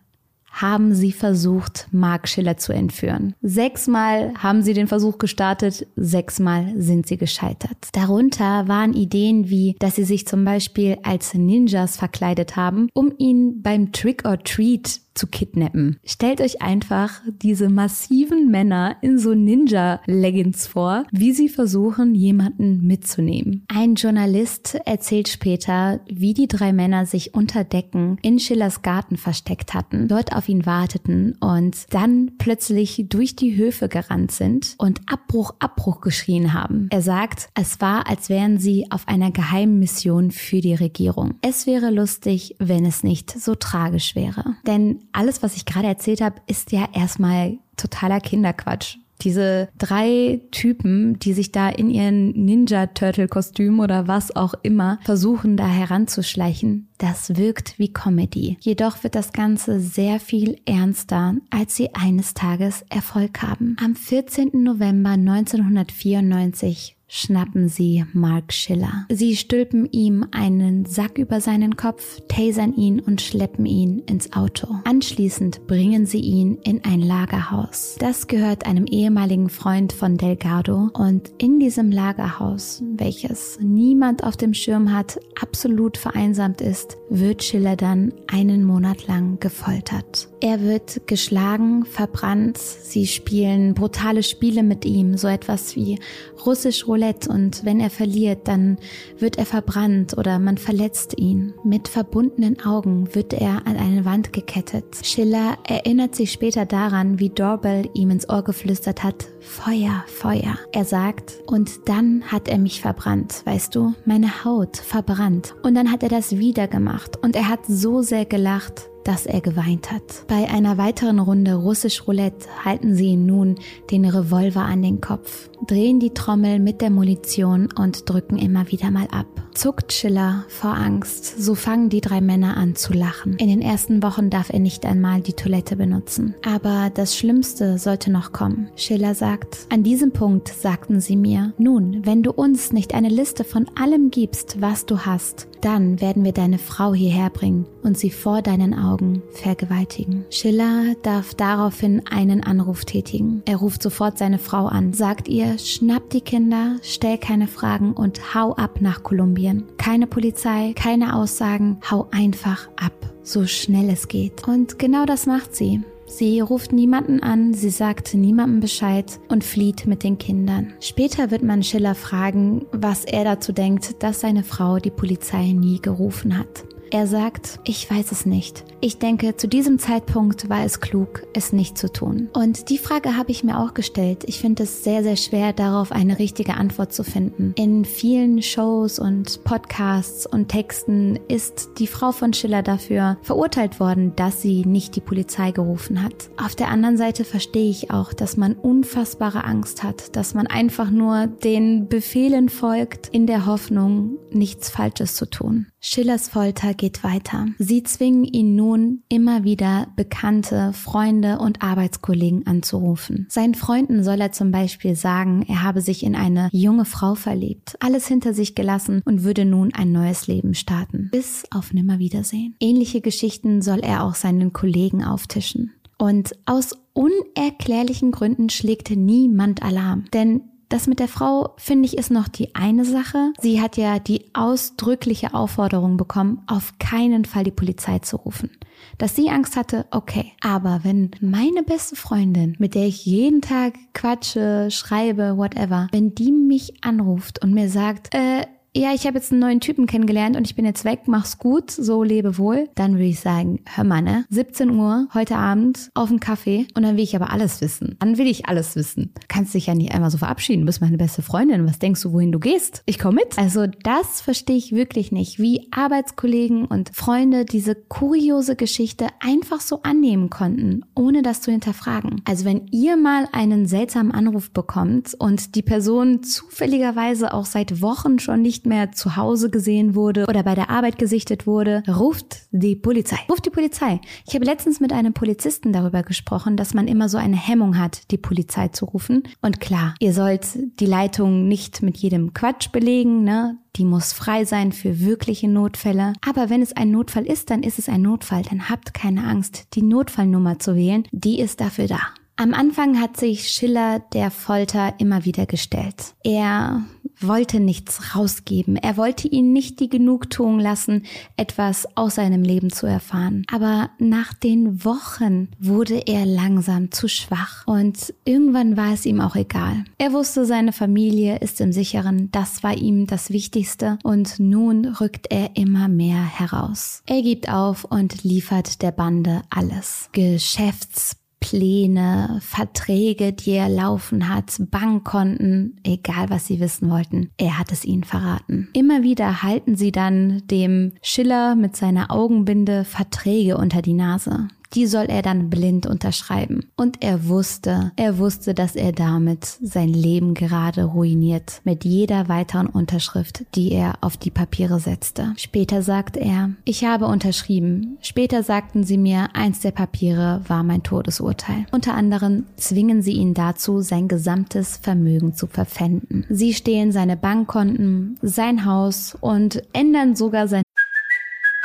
haben 0.50 0.94
sie 0.94 1.12
versucht, 1.12 1.88
Mark 1.92 2.28
Schiller 2.28 2.56
zu 2.56 2.72
entführen. 2.72 3.34
Sechsmal 3.42 4.34
haben 4.38 4.62
sie 4.62 4.74
den 4.74 4.88
Versuch 4.88 5.18
gestartet, 5.18 5.86
sechsmal 5.96 6.72
sind 6.76 7.06
sie 7.06 7.16
gescheitert. 7.16 7.88
Darunter 7.92 8.68
waren 8.68 8.92
Ideen 8.92 9.48
wie, 9.48 9.76
dass 9.78 9.96
sie 9.96 10.04
sich 10.04 10.26
zum 10.26 10.44
Beispiel 10.44 10.98
als 11.02 11.34
Ninjas 11.34 11.96
verkleidet 11.96 12.56
haben, 12.56 12.88
um 12.92 13.12
ihn 13.18 13.62
beim 13.62 13.92
Trick 13.92 14.24
or 14.26 14.38
Treat 14.38 15.00
zu 15.14 15.26
kidnappen. 15.26 15.98
Stellt 16.04 16.40
euch 16.40 16.62
einfach 16.62 17.20
diese 17.42 17.68
massiven 17.68 18.50
Männer 18.50 18.96
in 19.02 19.18
so 19.18 19.34
Ninja-Leggings 19.34 20.66
vor, 20.66 21.04
wie 21.10 21.32
sie 21.32 21.48
versuchen, 21.48 22.14
jemanden 22.14 22.86
mitzunehmen. 22.86 23.64
Ein 23.68 23.94
Journalist 23.94 24.78
erzählt 24.84 25.28
später, 25.28 26.00
wie 26.08 26.34
die 26.34 26.48
drei 26.48 26.72
Männer 26.72 27.06
sich 27.06 27.34
unter 27.34 27.64
Decken 27.64 28.18
in 28.22 28.38
Schillers 28.38 28.82
Garten 28.82 29.16
versteckt 29.16 29.74
hatten, 29.74 30.08
dort 30.08 30.34
auf 30.34 30.48
ihn 30.48 30.66
warteten 30.66 31.36
und 31.40 31.76
dann 31.90 32.32
plötzlich 32.38 33.06
durch 33.08 33.36
die 33.36 33.56
Höfe 33.56 33.88
gerannt 33.88 34.32
sind 34.32 34.74
und 34.78 35.00
Abbruch, 35.06 35.54
Abbruch 35.58 36.00
geschrien 36.00 36.52
haben. 36.52 36.88
Er 36.90 37.02
sagt, 37.02 37.48
es 37.54 37.80
war, 37.80 38.08
als 38.08 38.28
wären 38.28 38.58
sie 38.58 38.86
auf 38.90 39.08
einer 39.08 39.30
geheimen 39.30 39.78
Mission 39.78 40.30
für 40.30 40.60
die 40.60 40.74
Regierung. 40.74 41.34
Es 41.42 41.66
wäre 41.66 41.90
lustig, 41.90 42.56
wenn 42.58 42.84
es 42.84 43.02
nicht 43.02 43.30
so 43.30 43.54
tragisch 43.54 44.14
wäre. 44.14 44.56
Denn 44.66 44.99
alles, 45.12 45.42
was 45.42 45.56
ich 45.56 45.64
gerade 45.64 45.88
erzählt 45.88 46.20
habe, 46.20 46.40
ist 46.46 46.72
ja 46.72 46.88
erstmal 46.92 47.58
totaler 47.76 48.20
Kinderquatsch. 48.20 48.96
Diese 49.22 49.68
drei 49.76 50.40
Typen, 50.50 51.18
die 51.18 51.34
sich 51.34 51.52
da 51.52 51.68
in 51.68 51.90
ihren 51.90 52.30
Ninja-Turtle-Kostüm 52.30 53.80
oder 53.80 54.08
was 54.08 54.34
auch 54.34 54.54
immer 54.62 54.98
versuchen, 55.02 55.58
da 55.58 55.66
heranzuschleichen, 55.66 56.88
das 56.98 57.36
wirkt 57.36 57.78
wie 57.78 57.92
Comedy. 57.92 58.56
Jedoch 58.60 59.02
wird 59.02 59.14
das 59.14 59.32
Ganze 59.32 59.80
sehr 59.80 60.20
viel 60.20 60.56
ernster, 60.64 61.34
als 61.50 61.76
sie 61.76 61.94
eines 61.94 62.32
Tages 62.34 62.84
Erfolg 62.88 63.42
haben. 63.42 63.76
Am 63.82 63.94
14. 63.94 64.50
November 64.54 65.10
1994 65.10 66.96
schnappen 67.10 67.68
sie 67.68 68.04
Mark 68.12 68.52
Schiller. 68.52 69.04
Sie 69.10 69.36
stülpen 69.36 69.90
ihm 69.90 70.26
einen 70.30 70.86
Sack 70.86 71.18
über 71.18 71.40
seinen 71.40 71.76
Kopf, 71.76 72.20
tasern 72.28 72.74
ihn 72.74 73.00
und 73.00 73.20
schleppen 73.20 73.66
ihn 73.66 73.98
ins 74.06 74.32
Auto. 74.32 74.68
Anschließend 74.84 75.66
bringen 75.66 76.06
sie 76.06 76.20
ihn 76.20 76.58
in 76.62 76.84
ein 76.84 77.00
Lagerhaus. 77.00 77.96
Das 77.98 78.28
gehört 78.28 78.64
einem 78.64 78.86
ehemaligen 78.86 79.50
Freund 79.50 79.92
von 79.92 80.16
Delgado 80.16 80.88
und 80.94 81.32
in 81.38 81.58
diesem 81.58 81.90
Lagerhaus, 81.90 82.82
welches 82.96 83.58
niemand 83.60 84.22
auf 84.22 84.36
dem 84.36 84.54
Schirm 84.54 84.92
hat, 84.92 85.18
absolut 85.40 85.98
vereinsamt 85.98 86.60
ist, 86.60 86.96
wird 87.10 87.42
Schiller 87.42 87.74
dann 87.76 88.14
einen 88.28 88.64
Monat 88.64 89.08
lang 89.08 89.40
gefoltert. 89.40 90.29
Er 90.42 90.62
wird 90.62 91.06
geschlagen, 91.06 91.84
verbrannt, 91.84 92.56
sie 92.56 93.06
spielen 93.06 93.74
brutale 93.74 94.22
Spiele 94.22 94.62
mit 94.62 94.86
ihm, 94.86 95.18
so 95.18 95.28
etwas 95.28 95.76
wie 95.76 95.98
russisch 96.46 96.86
Roulette 96.86 97.28
und 97.30 97.64
wenn 97.64 97.78
er 97.78 97.90
verliert, 97.90 98.48
dann 98.48 98.78
wird 99.18 99.36
er 99.36 99.44
verbrannt 99.44 100.16
oder 100.16 100.38
man 100.38 100.56
verletzt 100.56 101.18
ihn. 101.18 101.52
Mit 101.62 101.88
verbundenen 101.88 102.64
Augen 102.64 103.14
wird 103.14 103.34
er 103.34 103.66
an 103.66 103.76
eine 103.76 104.06
Wand 104.06 104.32
gekettet. 104.32 104.84
Schiller 105.02 105.58
erinnert 105.68 106.14
sich 106.14 106.32
später 106.32 106.64
daran, 106.64 107.18
wie 107.18 107.28
Dorbell 107.28 107.90
ihm 107.92 108.10
ins 108.10 108.28
Ohr 108.28 108.42
geflüstert 108.42 109.02
hat, 109.02 109.28
Feuer, 109.40 110.04
Feuer. 110.06 110.58
Er 110.72 110.84
sagt, 110.84 111.40
und 111.46 111.88
dann 111.88 112.22
hat 112.32 112.48
er 112.48 112.58
mich 112.58 112.80
verbrannt, 112.80 113.42
weißt 113.44 113.74
du, 113.74 113.94
meine 114.06 114.44
Haut 114.44 114.78
verbrannt. 114.78 115.54
Und 115.62 115.74
dann 115.74 115.92
hat 115.92 116.02
er 116.02 116.08
das 116.08 116.38
wieder 116.38 116.66
gemacht 116.66 117.18
und 117.22 117.36
er 117.36 117.48
hat 117.48 117.66
so 117.66 118.02
sehr 118.02 118.24
gelacht, 118.24 118.89
dass 119.04 119.26
er 119.26 119.40
geweint 119.40 119.90
hat. 119.90 120.24
Bei 120.28 120.48
einer 120.48 120.78
weiteren 120.78 121.18
Runde 121.18 121.54
russisch 121.54 122.06
Roulette 122.06 122.46
halten 122.64 122.94
sie 122.94 123.08
ihn 123.08 123.26
nun 123.26 123.56
den 123.90 124.04
Revolver 124.04 124.62
an 124.62 124.82
den 124.82 125.00
Kopf, 125.00 125.50
drehen 125.66 126.00
die 126.00 126.14
Trommel 126.14 126.58
mit 126.58 126.80
der 126.80 126.90
Munition 126.90 127.68
und 127.76 128.08
drücken 128.08 128.38
immer 128.38 128.70
wieder 128.70 128.90
mal 128.90 129.08
ab. 129.10 129.26
Zuckt 129.54 129.92
Schiller 129.92 130.44
vor 130.48 130.74
Angst, 130.74 131.42
so 131.42 131.54
fangen 131.54 131.88
die 131.88 132.00
drei 132.00 132.20
Männer 132.20 132.56
an 132.56 132.76
zu 132.76 132.92
lachen. 132.92 133.36
In 133.36 133.48
den 133.48 133.60
ersten 133.60 134.02
Wochen 134.02 134.30
darf 134.30 134.50
er 134.50 134.60
nicht 134.60 134.86
einmal 134.86 135.20
die 135.20 135.32
Toilette 135.32 135.76
benutzen. 135.76 136.34
Aber 136.46 136.90
das 136.94 137.16
Schlimmste 137.16 137.78
sollte 137.78 138.10
noch 138.10 138.32
kommen. 138.32 138.70
Schiller 138.76 139.14
sagt, 139.14 139.66
an 139.70 139.82
diesem 139.82 140.12
Punkt 140.12 140.48
sagten 140.48 141.00
sie 141.00 141.16
mir, 141.16 141.52
nun, 141.58 142.06
wenn 142.06 142.22
du 142.22 142.30
uns 142.30 142.72
nicht 142.72 142.94
eine 142.94 143.08
Liste 143.08 143.44
von 143.44 143.66
allem 143.74 144.10
gibst, 144.10 144.60
was 144.60 144.86
du 144.86 145.00
hast, 145.00 145.48
dann 145.60 146.00
werden 146.00 146.24
wir 146.24 146.32
deine 146.32 146.58
Frau 146.58 146.94
hierher 146.94 147.30
bringen 147.30 147.66
und 147.82 147.98
sie 147.98 148.10
vor 148.10 148.42
deinen 148.42 148.74
Augen 148.74 149.22
vergewaltigen. 149.32 150.24
Schiller 150.30 150.94
darf 151.02 151.34
daraufhin 151.34 152.02
einen 152.06 152.42
Anruf 152.42 152.84
tätigen. 152.84 153.42
Er 153.46 153.56
ruft 153.56 153.82
sofort 153.82 154.18
seine 154.18 154.38
Frau 154.38 154.66
an, 154.66 154.92
sagt 154.92 155.28
ihr, 155.28 155.58
schnapp 155.58 156.10
die 156.10 156.20
Kinder, 156.20 156.76
stell 156.82 157.18
keine 157.18 157.46
Fragen 157.46 157.92
und 157.92 158.34
hau 158.34 158.54
ab 158.54 158.80
nach 158.80 159.02
Kolumbien. 159.02 159.64
Keine 159.78 160.06
Polizei, 160.06 160.72
keine 160.74 161.14
Aussagen, 161.14 161.78
hau 161.90 162.08
einfach 162.10 162.68
ab, 162.76 162.92
so 163.22 163.46
schnell 163.46 163.88
es 163.90 164.08
geht. 164.08 164.46
Und 164.46 164.78
genau 164.78 165.04
das 165.06 165.26
macht 165.26 165.54
sie. 165.54 165.80
Sie 166.10 166.40
ruft 166.40 166.72
niemanden 166.72 167.22
an, 167.22 167.54
sie 167.54 167.70
sagt 167.70 168.14
niemandem 168.14 168.58
Bescheid 168.58 169.20
und 169.28 169.44
flieht 169.44 169.86
mit 169.86 170.02
den 170.02 170.18
Kindern. 170.18 170.74
Später 170.80 171.30
wird 171.30 171.42
man 171.44 171.62
Schiller 171.62 171.94
fragen, 171.94 172.66
was 172.72 173.04
er 173.04 173.22
dazu 173.22 173.52
denkt, 173.52 174.02
dass 174.02 174.20
seine 174.20 174.42
Frau 174.42 174.78
die 174.78 174.90
Polizei 174.90 175.52
nie 175.52 175.80
gerufen 175.80 176.36
hat. 176.36 176.64
Er 176.92 177.06
sagt, 177.06 177.60
ich 177.62 177.88
weiß 177.88 178.10
es 178.10 178.26
nicht. 178.26 178.64
Ich 178.80 178.98
denke, 178.98 179.36
zu 179.36 179.46
diesem 179.46 179.78
Zeitpunkt 179.78 180.48
war 180.48 180.64
es 180.64 180.80
klug, 180.80 181.22
es 181.34 181.52
nicht 181.52 181.78
zu 181.78 181.92
tun. 181.92 182.28
Und 182.32 182.68
die 182.68 182.78
Frage 182.78 183.16
habe 183.16 183.30
ich 183.30 183.44
mir 183.44 183.60
auch 183.60 183.74
gestellt. 183.74 184.24
Ich 184.26 184.40
finde 184.40 184.64
es 184.64 184.82
sehr, 184.82 185.04
sehr 185.04 185.16
schwer, 185.16 185.52
darauf 185.52 185.92
eine 185.92 186.18
richtige 186.18 186.54
Antwort 186.54 186.92
zu 186.92 187.04
finden. 187.04 187.52
In 187.56 187.84
vielen 187.84 188.42
Shows 188.42 188.98
und 188.98 189.44
Podcasts 189.44 190.26
und 190.26 190.48
Texten 190.48 191.20
ist 191.28 191.70
die 191.78 191.86
Frau 191.86 192.10
von 192.10 192.32
Schiller 192.32 192.62
dafür 192.62 193.18
verurteilt 193.22 193.78
worden, 193.78 194.16
dass 194.16 194.42
sie 194.42 194.64
nicht 194.64 194.96
die 194.96 195.00
Polizei 195.00 195.52
gerufen 195.52 196.02
hat. 196.02 196.30
Auf 196.42 196.56
der 196.56 196.68
anderen 196.68 196.96
Seite 196.96 197.24
verstehe 197.24 197.70
ich 197.70 197.92
auch, 197.92 198.12
dass 198.12 198.36
man 198.36 198.54
unfassbare 198.54 199.44
Angst 199.44 199.84
hat, 199.84 200.16
dass 200.16 200.34
man 200.34 200.48
einfach 200.48 200.90
nur 200.90 201.28
den 201.28 201.86
Befehlen 201.86 202.48
folgt 202.48 203.08
in 203.08 203.26
der 203.28 203.46
Hoffnung, 203.46 204.16
nichts 204.32 204.70
Falsches 204.70 205.14
zu 205.14 205.26
tun. 205.26 205.66
Schillers 205.82 206.28
Folter 206.28 206.74
geht 206.80 207.04
weiter. 207.04 207.46
Sie 207.58 207.82
zwingen 207.82 208.24
ihn 208.24 208.56
nun 208.56 209.02
immer 209.10 209.44
wieder 209.44 209.88
Bekannte, 209.96 210.72
Freunde 210.72 211.38
und 211.38 211.62
Arbeitskollegen 211.62 212.46
anzurufen. 212.46 213.26
Seinen 213.28 213.54
Freunden 213.54 214.02
soll 214.02 214.20
er 214.20 214.32
zum 214.32 214.50
Beispiel 214.50 214.96
sagen, 214.96 215.44
er 215.46 215.62
habe 215.62 215.82
sich 215.82 216.02
in 216.02 216.16
eine 216.16 216.48
junge 216.52 216.86
Frau 216.86 217.14
verliebt, 217.14 217.76
alles 217.80 218.08
hinter 218.08 218.32
sich 218.32 218.54
gelassen 218.54 219.02
und 219.04 219.24
würde 219.24 219.44
nun 219.44 219.74
ein 219.74 219.92
neues 219.92 220.26
Leben 220.26 220.54
starten. 220.54 221.10
Bis 221.12 221.44
auf 221.50 221.74
Nimmerwiedersehen. 221.74 222.56
Ähnliche 222.60 223.02
Geschichten 223.02 223.60
soll 223.60 223.80
er 223.80 224.02
auch 224.02 224.14
seinen 224.14 224.54
Kollegen 224.54 225.04
auftischen. 225.04 225.72
Und 225.98 226.34
aus 226.46 226.78
unerklärlichen 226.94 228.10
Gründen 228.10 228.48
schlägt 228.48 228.90
niemand 228.90 229.62
Alarm. 229.62 230.06
Denn 230.14 230.40
das 230.70 230.86
mit 230.86 231.00
der 231.00 231.08
Frau, 231.08 231.54
finde 231.58 231.86
ich, 231.86 231.98
ist 231.98 232.10
noch 232.10 232.28
die 232.28 232.54
eine 232.54 232.84
Sache. 232.84 233.32
Sie 233.40 233.60
hat 233.60 233.76
ja 233.76 233.98
die 233.98 234.30
ausdrückliche 234.32 235.34
Aufforderung 235.34 235.96
bekommen, 235.96 236.42
auf 236.46 236.78
keinen 236.78 237.24
Fall 237.24 237.44
die 237.44 237.50
Polizei 237.50 237.98
zu 237.98 238.16
rufen. 238.16 238.50
Dass 238.96 239.16
sie 239.16 239.28
Angst 239.30 239.56
hatte, 239.56 239.86
okay. 239.90 240.32
Aber 240.40 240.80
wenn 240.84 241.10
meine 241.20 241.64
beste 241.64 241.96
Freundin, 241.96 242.56
mit 242.58 242.74
der 242.74 242.86
ich 242.86 243.04
jeden 243.04 243.42
Tag 243.42 243.74
quatsche, 243.94 244.68
schreibe, 244.70 245.36
whatever, 245.36 245.88
wenn 245.90 246.14
die 246.14 246.32
mich 246.32 246.84
anruft 246.84 247.42
und 247.42 247.52
mir 247.52 247.68
sagt, 247.68 248.14
äh, 248.14 248.46
ja, 248.74 248.94
ich 248.94 249.06
habe 249.06 249.18
jetzt 249.18 249.32
einen 249.32 249.40
neuen 249.40 249.60
Typen 249.60 249.86
kennengelernt 249.86 250.36
und 250.36 250.46
ich 250.46 250.54
bin 250.54 250.64
jetzt 250.64 250.84
weg, 250.84 251.00
mach's 251.06 251.38
gut, 251.38 251.72
so 251.72 252.04
lebe 252.04 252.38
wohl, 252.38 252.68
dann 252.76 252.92
würde 252.92 253.06
ich 253.06 253.18
sagen, 253.18 253.60
hör 253.66 253.82
mal, 253.82 254.00
ne? 254.00 254.24
17 254.30 254.70
Uhr, 254.70 255.08
heute 255.12 255.36
Abend, 255.36 255.90
auf 255.94 256.08
einen 256.08 256.20
Kaffee 256.20 256.68
und 256.74 256.84
dann 256.84 256.96
will 256.96 257.02
ich 257.02 257.16
aber 257.16 257.32
alles 257.32 257.60
wissen. 257.60 257.96
Dann 257.98 258.16
will 258.16 258.28
ich 258.28 258.46
alles 258.46 258.76
wissen. 258.76 259.12
kannst 259.26 259.54
dich 259.54 259.66
ja 259.66 259.74
nicht 259.74 259.92
einmal 259.92 260.10
so 260.10 260.18
verabschieden, 260.18 260.60
du 260.60 260.66
bist 260.66 260.80
meine 260.80 260.98
beste 260.98 261.22
Freundin, 261.22 261.66
was 261.66 261.80
denkst 261.80 262.00
du, 262.02 262.12
wohin 262.12 262.30
du 262.30 262.38
gehst? 262.38 262.82
Ich 262.86 263.00
komme 263.00 263.16
mit. 263.16 263.38
Also 263.38 263.66
das 263.66 264.20
verstehe 264.20 264.56
ich 264.56 264.72
wirklich 264.72 265.10
nicht, 265.10 265.40
wie 265.40 265.66
Arbeitskollegen 265.72 266.64
und 266.64 266.94
Freunde 266.94 267.44
diese 267.44 267.74
kuriose 267.74 268.54
Geschichte 268.54 269.08
einfach 269.18 269.60
so 269.60 269.82
annehmen 269.82 270.30
konnten, 270.30 270.84
ohne 270.94 271.22
das 271.22 271.40
zu 271.40 271.50
hinterfragen. 271.50 272.22
Also 272.24 272.44
wenn 272.44 272.68
ihr 272.70 272.96
mal 272.96 273.26
einen 273.32 273.66
seltsamen 273.66 274.12
Anruf 274.12 274.52
bekommt 274.52 275.14
und 275.18 275.56
die 275.56 275.62
Person 275.62 276.22
zufälligerweise 276.22 277.34
auch 277.34 277.46
seit 277.46 277.82
Wochen 277.82 278.20
schon 278.20 278.42
nicht 278.42 278.59
nicht 278.60 278.66
mehr 278.66 278.92
zu 278.92 279.16
Hause 279.16 279.48
gesehen 279.48 279.94
wurde 279.94 280.26
oder 280.28 280.42
bei 280.42 280.54
der 280.54 280.68
Arbeit 280.68 280.98
gesichtet 280.98 281.46
wurde, 281.46 281.82
ruft 281.88 282.42
die 282.50 282.76
Polizei. 282.76 283.16
Ruft 283.30 283.46
die 283.46 283.50
Polizei. 283.50 284.00
Ich 284.26 284.34
habe 284.34 284.44
letztens 284.44 284.80
mit 284.80 284.92
einem 284.92 285.14
Polizisten 285.14 285.72
darüber 285.72 286.02
gesprochen, 286.02 286.58
dass 286.58 286.74
man 286.74 286.86
immer 286.86 287.08
so 287.08 287.16
eine 287.16 287.36
Hemmung 287.36 287.78
hat, 287.78 288.10
die 288.10 288.18
Polizei 288.18 288.68
zu 288.68 288.84
rufen. 288.84 289.22
Und 289.40 289.60
klar, 289.60 289.94
ihr 289.98 290.12
sollt 290.12 290.46
die 290.78 290.86
Leitung 290.86 291.48
nicht 291.48 291.80
mit 291.80 291.96
jedem 291.96 292.34
Quatsch 292.34 292.70
belegen, 292.70 293.24
ne? 293.24 293.56
Die 293.76 293.84
muss 293.84 294.12
frei 294.12 294.44
sein 294.44 294.72
für 294.72 295.00
wirkliche 295.00 295.48
Notfälle. 295.48 296.12
Aber 296.26 296.50
wenn 296.50 296.60
es 296.60 296.76
ein 296.76 296.90
Notfall 296.90 297.24
ist, 297.24 297.50
dann 297.50 297.62
ist 297.62 297.78
es 297.78 297.88
ein 297.88 298.02
Notfall. 298.02 298.42
Dann 298.42 298.68
habt 298.68 298.92
keine 298.92 299.24
Angst, 299.24 299.68
die 299.74 299.82
Notfallnummer 299.82 300.58
zu 300.58 300.74
wählen. 300.74 301.04
Die 301.12 301.38
ist 301.40 301.60
dafür 301.60 301.86
da. 301.86 302.00
Am 302.40 302.54
Anfang 302.54 302.98
hat 302.98 303.18
sich 303.18 303.50
Schiller 303.50 303.98
der 304.14 304.30
Folter 304.30 304.94
immer 304.96 305.26
wieder 305.26 305.44
gestellt. 305.44 306.14
Er 306.24 306.82
wollte 307.22 307.60
nichts 307.60 308.14
rausgeben. 308.14 308.76
Er 308.76 308.96
wollte 308.96 309.28
ihn 309.28 309.52
nicht 309.52 309.80
die 309.80 309.88
Genugtuung 309.88 310.58
lassen, 310.58 311.04
etwas 311.36 311.86
aus 311.96 312.16
seinem 312.16 312.42
Leben 312.42 312.70
zu 312.70 312.86
erfahren. 312.86 313.44
Aber 313.52 313.90
nach 313.98 314.32
den 314.34 314.84
Wochen 314.84 315.48
wurde 315.58 316.06
er 316.06 316.26
langsam 316.26 316.90
zu 316.90 317.08
schwach 317.08 317.66
und 317.66 318.14
irgendwann 318.24 318.76
war 318.76 318.92
es 318.92 319.06
ihm 319.06 319.20
auch 319.20 319.36
egal. 319.36 319.84
Er 319.98 320.12
wusste, 320.12 320.44
seine 320.44 320.72
Familie 320.72 321.38
ist 321.38 321.60
im 321.60 321.72
Sicheren, 321.72 322.30
das 322.32 322.62
war 322.62 322.76
ihm 322.76 323.06
das 323.06 323.30
Wichtigste 323.30 323.98
und 324.02 324.38
nun 324.40 324.86
rückt 324.86 325.26
er 325.30 325.56
immer 325.56 325.88
mehr 325.88 326.24
heraus. 326.24 327.02
Er 327.06 327.22
gibt 327.22 327.48
auf 327.48 327.84
und 327.84 328.24
liefert 328.24 328.82
der 328.82 328.92
Bande 328.92 329.42
alles. 329.50 330.08
Geschäfts 330.12 331.19
Pläne, 331.40 332.38
Verträge, 332.42 333.32
die 333.32 333.52
er 333.52 333.68
laufen 333.68 334.28
hat, 334.28 334.60
Bankkonten, 334.70 335.80
egal 335.82 336.30
was 336.30 336.46
sie 336.46 336.60
wissen 336.60 336.90
wollten, 336.90 337.30
er 337.38 337.58
hat 337.58 337.72
es 337.72 337.84
ihnen 337.84 338.04
verraten. 338.04 338.68
Immer 338.74 339.02
wieder 339.02 339.42
halten 339.42 339.74
sie 339.74 339.90
dann 339.90 340.42
dem 340.46 340.92
Schiller 341.02 341.54
mit 341.56 341.76
seiner 341.76 342.10
Augenbinde 342.10 342.84
Verträge 342.84 343.56
unter 343.56 343.82
die 343.82 343.94
Nase 343.94 344.48
die 344.74 344.86
soll 344.86 345.06
er 345.06 345.22
dann 345.22 345.50
blind 345.50 345.86
unterschreiben. 345.86 346.66
Und 346.76 347.02
er 347.02 347.26
wusste, 347.28 347.92
er 347.96 348.18
wusste, 348.18 348.54
dass 348.54 348.76
er 348.76 348.92
damit 348.92 349.44
sein 349.44 349.88
Leben 349.88 350.34
gerade 350.34 350.84
ruiniert, 350.84 351.60
mit 351.64 351.84
jeder 351.84 352.28
weiteren 352.28 352.66
Unterschrift, 352.66 353.44
die 353.54 353.72
er 353.72 353.94
auf 354.00 354.16
die 354.16 354.30
Papiere 354.30 354.80
setzte. 354.80 355.32
Später 355.36 355.82
sagt 355.82 356.16
er, 356.16 356.50
ich 356.64 356.84
habe 356.84 357.06
unterschrieben. 357.06 357.98
Später 358.00 358.42
sagten 358.42 358.84
sie 358.84 358.98
mir, 358.98 359.28
eins 359.34 359.60
der 359.60 359.72
Papiere 359.72 360.42
war 360.46 360.62
mein 360.62 360.82
Todesurteil. 360.82 361.66
Unter 361.72 361.94
anderem 361.94 362.44
zwingen 362.56 363.02
sie 363.02 363.12
ihn 363.12 363.34
dazu, 363.34 363.80
sein 363.80 364.08
gesamtes 364.08 364.76
Vermögen 364.76 365.34
zu 365.34 365.46
verpfänden. 365.46 366.24
Sie 366.28 366.54
stehlen 366.54 366.92
seine 366.92 367.16
Bankkonten, 367.16 368.18
sein 368.22 368.64
Haus 368.64 369.16
und 369.20 369.62
ändern 369.72 370.16
sogar 370.16 370.48
sein 370.48 370.62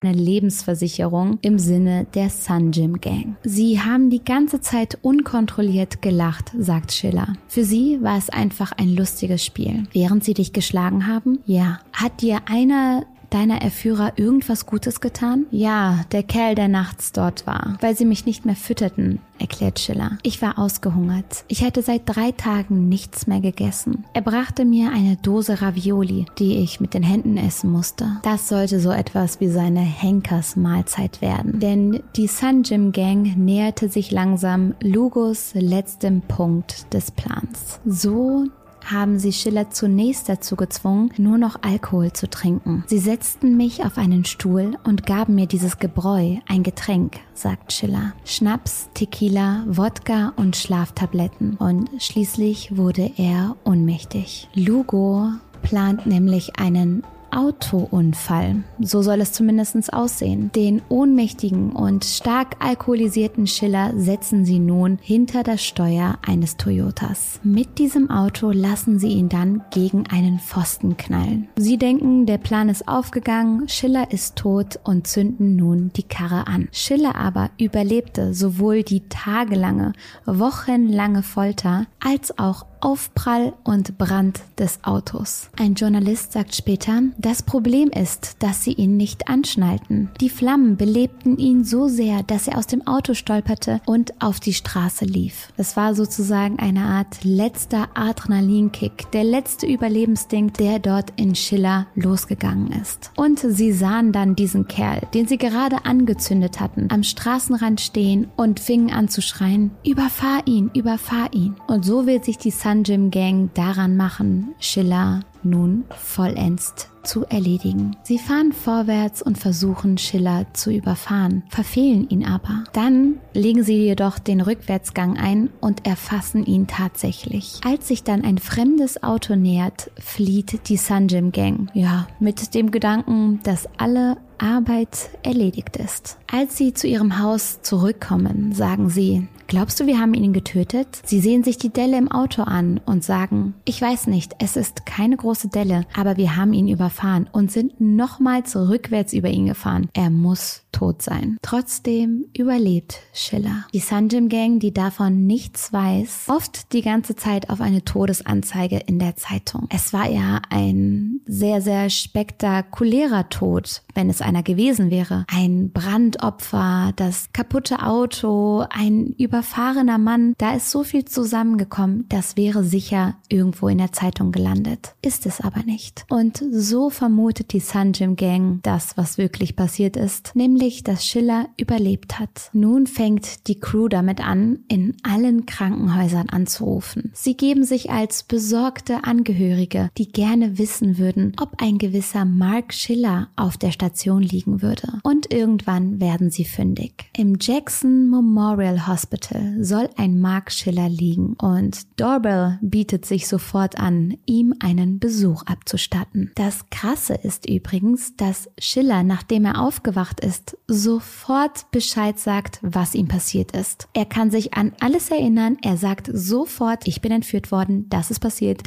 Eine 0.00 0.12
Lebensversicherung 0.12 1.38
im 1.42 1.58
Sinne 1.58 2.06
der 2.14 2.30
Sun 2.30 2.70
Gym 2.70 3.00
Gang. 3.00 3.36
Sie 3.42 3.80
haben 3.80 4.10
die 4.10 4.24
ganze 4.24 4.60
Zeit 4.60 4.98
unkontrolliert 5.02 6.02
gelacht, 6.02 6.52
sagt 6.58 6.92
Schiller. 6.92 7.34
Für 7.48 7.64
sie 7.64 8.02
war 8.02 8.16
es 8.16 8.30
einfach 8.30 8.72
ein 8.72 8.94
lustiges 8.94 9.44
Spiel. 9.44 9.84
Während 9.92 10.24
sie 10.24 10.34
dich 10.34 10.52
geschlagen 10.52 11.06
haben? 11.06 11.40
Ja. 11.46 11.80
Hat 11.92 12.22
dir 12.22 12.40
einer 12.46 13.04
deiner 13.30 13.62
Erführer 13.62 14.12
irgendwas 14.16 14.66
Gutes 14.66 15.00
getan? 15.00 15.46
Ja, 15.50 16.04
der 16.12 16.22
Kerl, 16.22 16.54
der 16.54 16.68
nachts 16.68 17.12
dort 17.12 17.46
war, 17.46 17.76
weil 17.80 17.96
sie 17.96 18.04
mich 18.04 18.26
nicht 18.26 18.44
mehr 18.44 18.56
fütterten, 18.56 19.20
erklärt 19.38 19.78
Schiller. 19.78 20.18
Ich 20.22 20.42
war 20.42 20.58
ausgehungert. 20.58 21.44
Ich 21.48 21.64
hatte 21.64 21.82
seit 21.82 22.02
drei 22.06 22.32
Tagen 22.32 22.88
nichts 22.88 23.26
mehr 23.26 23.40
gegessen. 23.40 24.04
Er 24.12 24.22
brachte 24.22 24.64
mir 24.64 24.90
eine 24.90 25.16
Dose 25.16 25.60
Ravioli, 25.62 26.26
die 26.38 26.58
ich 26.58 26.80
mit 26.80 26.94
den 26.94 27.02
Händen 27.02 27.36
essen 27.36 27.70
musste. 27.70 28.18
Das 28.22 28.48
sollte 28.48 28.80
so 28.80 28.90
etwas 28.90 29.40
wie 29.40 29.48
seine 29.48 29.80
Henkersmahlzeit 29.80 31.20
werden. 31.22 31.60
Denn 31.60 32.02
die 32.16 32.26
Sun 32.26 32.62
Gym 32.62 32.92
Gang 32.92 33.36
näherte 33.36 33.88
sich 33.88 34.10
langsam 34.10 34.74
Lugos 34.80 35.52
letztem 35.54 36.22
Punkt 36.22 36.92
des 36.92 37.10
Plans. 37.10 37.80
So 37.84 38.46
haben 38.90 39.18
sie 39.18 39.32
Schiller 39.32 39.70
zunächst 39.70 40.28
dazu 40.28 40.56
gezwungen, 40.56 41.10
nur 41.16 41.38
noch 41.38 41.62
Alkohol 41.62 42.12
zu 42.12 42.28
trinken. 42.28 42.84
Sie 42.86 42.98
setzten 42.98 43.56
mich 43.56 43.84
auf 43.84 43.98
einen 43.98 44.24
Stuhl 44.24 44.76
und 44.84 45.06
gaben 45.06 45.34
mir 45.34 45.46
dieses 45.46 45.78
Gebräu, 45.78 46.36
ein 46.46 46.62
Getränk, 46.62 47.20
sagt 47.34 47.72
Schiller. 47.72 48.12
Schnaps, 48.24 48.88
Tequila, 48.94 49.64
Wodka 49.66 50.32
und 50.36 50.56
Schlaftabletten. 50.56 51.56
Und 51.56 51.90
schließlich 51.98 52.76
wurde 52.76 53.10
er 53.16 53.56
ohnmächtig. 53.64 54.48
Lugo 54.54 55.30
plant 55.62 56.06
nämlich 56.06 56.58
einen 56.58 57.02
Autounfall. 57.30 58.62
So 58.80 59.02
soll 59.02 59.20
es 59.20 59.32
zumindest 59.32 59.92
aussehen. 59.92 60.50
Den 60.54 60.82
ohnmächtigen 60.88 61.72
und 61.72 62.04
stark 62.04 62.56
alkoholisierten 62.60 63.46
Schiller 63.46 63.92
setzen 63.96 64.44
sie 64.44 64.58
nun 64.58 64.98
hinter 65.02 65.42
das 65.42 65.64
Steuer 65.64 66.18
eines 66.26 66.56
Toyotas. 66.56 67.40
Mit 67.42 67.78
diesem 67.78 68.10
Auto 68.10 68.50
lassen 68.50 68.98
sie 68.98 69.08
ihn 69.08 69.28
dann 69.28 69.62
gegen 69.70 70.06
einen 70.06 70.38
Pfosten 70.38 70.96
knallen. 70.96 71.48
Sie 71.56 71.76
denken, 71.76 72.26
der 72.26 72.38
Plan 72.38 72.68
ist 72.68 72.88
aufgegangen, 72.88 73.68
Schiller 73.68 74.10
ist 74.10 74.36
tot 74.36 74.78
und 74.84 75.06
zünden 75.06 75.56
nun 75.56 75.90
die 75.96 76.02
Karre 76.02 76.46
an. 76.46 76.68
Schiller 76.72 77.16
aber 77.16 77.50
überlebte 77.58 78.34
sowohl 78.34 78.82
die 78.82 79.08
tagelange, 79.08 79.92
wochenlange 80.24 81.22
Folter 81.22 81.86
als 82.00 82.38
auch 82.38 82.64
Aufprall 82.80 83.52
und 83.64 83.98
Brand 83.98 84.40
des 84.58 84.78
Autos. 84.82 85.50
Ein 85.58 85.74
Journalist 85.74 86.32
sagt 86.32 86.54
später, 86.54 87.02
das 87.18 87.42
Problem 87.42 87.90
ist, 87.90 88.36
dass 88.40 88.64
sie 88.64 88.72
ihn 88.72 88.96
nicht 88.96 89.28
anschnallten. 89.28 90.10
Die 90.20 90.30
Flammen 90.30 90.76
belebten 90.76 91.38
ihn 91.38 91.64
so 91.64 91.88
sehr, 91.88 92.22
dass 92.22 92.48
er 92.48 92.58
aus 92.58 92.66
dem 92.66 92.86
Auto 92.86 93.14
stolperte 93.14 93.80
und 93.86 94.20
auf 94.22 94.40
die 94.40 94.54
Straße 94.54 95.04
lief. 95.04 95.52
Es 95.56 95.76
war 95.76 95.94
sozusagen 95.94 96.58
eine 96.58 96.82
Art 96.82 97.24
letzter 97.24 97.88
Adrenalinkick, 97.94 99.10
der 99.12 99.24
letzte 99.24 99.66
Überlebensstinkt, 99.66 100.60
der 100.60 100.78
dort 100.78 101.12
in 101.16 101.34
Schiller 101.34 101.86
losgegangen 101.94 102.72
ist. 102.80 103.10
Und 103.16 103.40
sie 103.40 103.72
sahen 103.72 104.12
dann 104.12 104.36
diesen 104.36 104.68
Kerl, 104.68 105.02
den 105.14 105.26
sie 105.26 105.38
gerade 105.38 105.84
angezündet 105.84 106.60
hatten, 106.60 106.88
am 106.90 107.02
Straßenrand 107.02 107.80
stehen 107.80 108.28
und 108.36 108.60
fingen 108.60 108.90
an 108.90 109.08
zu 109.08 109.22
schreien, 109.22 109.70
überfahr 109.84 110.46
ihn, 110.46 110.70
überfahr 110.74 111.32
ihn. 111.32 111.56
Und 111.66 111.84
so 111.84 112.06
wird 112.06 112.24
sich 112.24 112.38
die 112.38 112.50
Sunjim 112.68 113.10
Gang 113.10 113.48
daran 113.54 113.96
machen, 113.96 114.54
Schiller 114.60 115.20
nun 115.42 115.84
vollends 115.88 116.74
zu 117.02 117.24
erledigen. 117.24 117.96
Sie 118.02 118.18
fahren 118.18 118.52
vorwärts 118.52 119.22
und 119.22 119.38
versuchen 119.38 119.96
Schiller 119.96 120.44
zu 120.52 120.70
überfahren, 120.70 121.44
verfehlen 121.48 122.10
ihn 122.10 122.26
aber. 122.26 122.64
Dann 122.74 123.20
legen 123.32 123.62
sie 123.62 123.78
jedoch 123.78 124.18
den 124.18 124.42
Rückwärtsgang 124.42 125.16
ein 125.16 125.48
und 125.62 125.86
erfassen 125.86 126.44
ihn 126.44 126.66
tatsächlich. 126.66 127.58
Als 127.64 127.88
sich 127.88 128.02
dann 128.02 128.22
ein 128.22 128.36
fremdes 128.36 129.02
Auto 129.02 129.34
nähert, 129.34 129.90
flieht 129.98 130.68
die 130.68 130.76
Sunjim 130.76 131.32
Gang. 131.32 131.70
Ja, 131.72 132.06
mit 132.20 132.54
dem 132.54 132.70
Gedanken, 132.70 133.40
dass 133.44 133.66
alle 133.78 134.18
Arbeit 134.36 135.08
erledigt 135.22 135.78
ist. 135.78 136.18
Als 136.30 136.58
sie 136.58 136.74
zu 136.74 136.86
ihrem 136.86 137.18
Haus 137.18 137.62
zurückkommen, 137.62 138.52
sagen 138.52 138.90
sie, 138.90 139.26
Glaubst 139.48 139.80
du, 139.80 139.86
wir 139.86 139.98
haben 139.98 140.12
ihn 140.12 140.34
getötet? 140.34 141.00
Sie 141.06 141.20
sehen 141.20 141.42
sich 141.42 141.56
die 141.56 141.70
Delle 141.70 141.96
im 141.96 142.12
Auto 142.12 142.42
an 142.42 142.82
und 142.84 143.02
sagen, 143.02 143.54
ich 143.64 143.80
weiß 143.80 144.06
nicht, 144.06 144.36
es 144.40 144.58
ist 144.58 144.84
keine 144.84 145.16
große 145.16 145.48
Delle, 145.48 145.86
aber 145.96 146.18
wir 146.18 146.36
haben 146.36 146.52
ihn 146.52 146.68
überfahren 146.68 147.30
und 147.32 147.50
sind 147.50 147.80
nochmals 147.80 148.54
rückwärts 148.54 149.14
über 149.14 149.30
ihn 149.30 149.46
gefahren. 149.46 149.88
Er 149.94 150.10
muss 150.10 150.64
tot 150.70 151.00
sein. 151.00 151.38
Trotzdem 151.40 152.26
überlebt 152.36 152.98
Schiller. 153.14 153.64
Die 153.72 153.78
Sunjim 153.78 154.28
Gang, 154.28 154.60
die 154.60 154.74
davon 154.74 155.26
nichts 155.26 155.72
weiß, 155.72 156.26
oft 156.28 156.74
die 156.74 156.82
ganze 156.82 157.16
Zeit 157.16 157.48
auf 157.48 157.62
eine 157.62 157.84
Todesanzeige 157.84 158.82
in 158.86 158.98
der 158.98 159.16
Zeitung. 159.16 159.66
Es 159.70 159.94
war 159.94 160.10
ja 160.10 160.42
ein 160.50 161.20
sehr, 161.26 161.62
sehr 161.62 161.88
spektakulärer 161.88 163.30
Tod, 163.30 163.82
wenn 163.94 164.10
es 164.10 164.20
einer 164.20 164.42
gewesen 164.42 164.90
wäre. 164.90 165.24
Ein 165.32 165.70
Brandopfer, 165.72 166.92
das 166.96 167.32
kaputte 167.32 167.82
Auto, 167.82 168.64
ein 168.68 169.14
überfahrener 169.38 169.98
Mann. 169.98 170.34
Da 170.38 170.54
ist 170.56 170.70
so 170.70 170.82
viel 170.82 171.04
zusammengekommen, 171.04 172.06
das 172.08 172.36
wäre 172.36 172.64
sicher 172.64 173.14
irgendwo 173.28 173.68
in 173.68 173.78
der 173.78 173.92
Zeitung 173.92 174.32
gelandet. 174.32 174.94
Ist 175.00 175.26
es 175.26 175.40
aber 175.40 175.62
nicht. 175.62 176.04
Und 176.08 176.42
so 176.50 176.90
vermutet 176.90 177.52
die 177.52 177.60
Sunjim 177.60 178.16
Gang 178.16 178.58
das, 178.62 178.96
was 178.96 179.16
wirklich 179.16 179.54
passiert 179.54 179.96
ist, 179.96 180.32
nämlich 180.34 180.82
dass 180.82 181.06
Schiller 181.06 181.48
überlebt 181.56 182.18
hat. 182.18 182.50
Nun 182.52 182.88
fängt 182.88 183.46
die 183.46 183.60
Crew 183.60 183.86
damit 183.86 184.20
an, 184.20 184.58
in 184.66 184.96
allen 185.04 185.46
Krankenhäusern 185.46 186.28
anzurufen. 186.28 187.12
Sie 187.14 187.36
geben 187.36 187.62
sich 187.62 187.90
als 187.90 188.24
besorgte 188.24 189.04
Angehörige, 189.04 189.90
die 189.98 190.10
gerne 190.10 190.58
wissen 190.58 190.98
würden, 190.98 191.32
ob 191.40 191.62
ein 191.62 191.78
gewisser 191.78 192.24
Mark 192.24 192.74
Schiller 192.74 193.28
auf 193.36 193.56
der 193.56 193.70
Station 193.70 194.22
liegen 194.22 194.62
würde. 194.62 194.98
Und 195.04 195.32
irgendwann 195.32 196.00
werden 196.00 196.30
sie 196.30 196.44
fündig. 196.44 197.08
Im 197.16 197.36
Jackson 197.40 198.10
Memorial 198.10 198.88
Hospital 198.88 199.27
soll 199.60 199.88
ein 199.96 200.20
Mark 200.20 200.52
Schiller 200.52 200.88
liegen 200.88 201.34
und 201.34 202.00
Dorbell 202.00 202.58
bietet 202.62 203.04
sich 203.06 203.28
sofort 203.28 203.78
an, 203.78 204.16
ihm 204.26 204.54
einen 204.60 204.98
Besuch 204.98 205.42
abzustatten. 205.44 206.30
Das 206.34 206.64
Krasse 206.70 207.14
ist 207.14 207.48
übrigens, 207.48 208.16
dass 208.16 208.48
Schiller, 208.58 209.02
nachdem 209.02 209.44
er 209.44 209.60
aufgewacht 209.60 210.20
ist, 210.20 210.56
sofort 210.66 211.70
Bescheid 211.70 212.18
sagt, 212.18 212.58
was 212.62 212.94
ihm 212.94 213.08
passiert 213.08 213.52
ist. 213.52 213.88
Er 213.92 214.04
kann 214.04 214.30
sich 214.30 214.54
an 214.54 214.72
alles 214.80 215.10
erinnern, 215.10 215.56
er 215.62 215.76
sagt 215.76 216.10
sofort, 216.12 216.86
ich 216.86 217.00
bin 217.00 217.12
entführt 217.12 217.50
worden, 217.50 217.88
das 217.88 218.10
ist 218.10 218.20
passiert, 218.20 218.62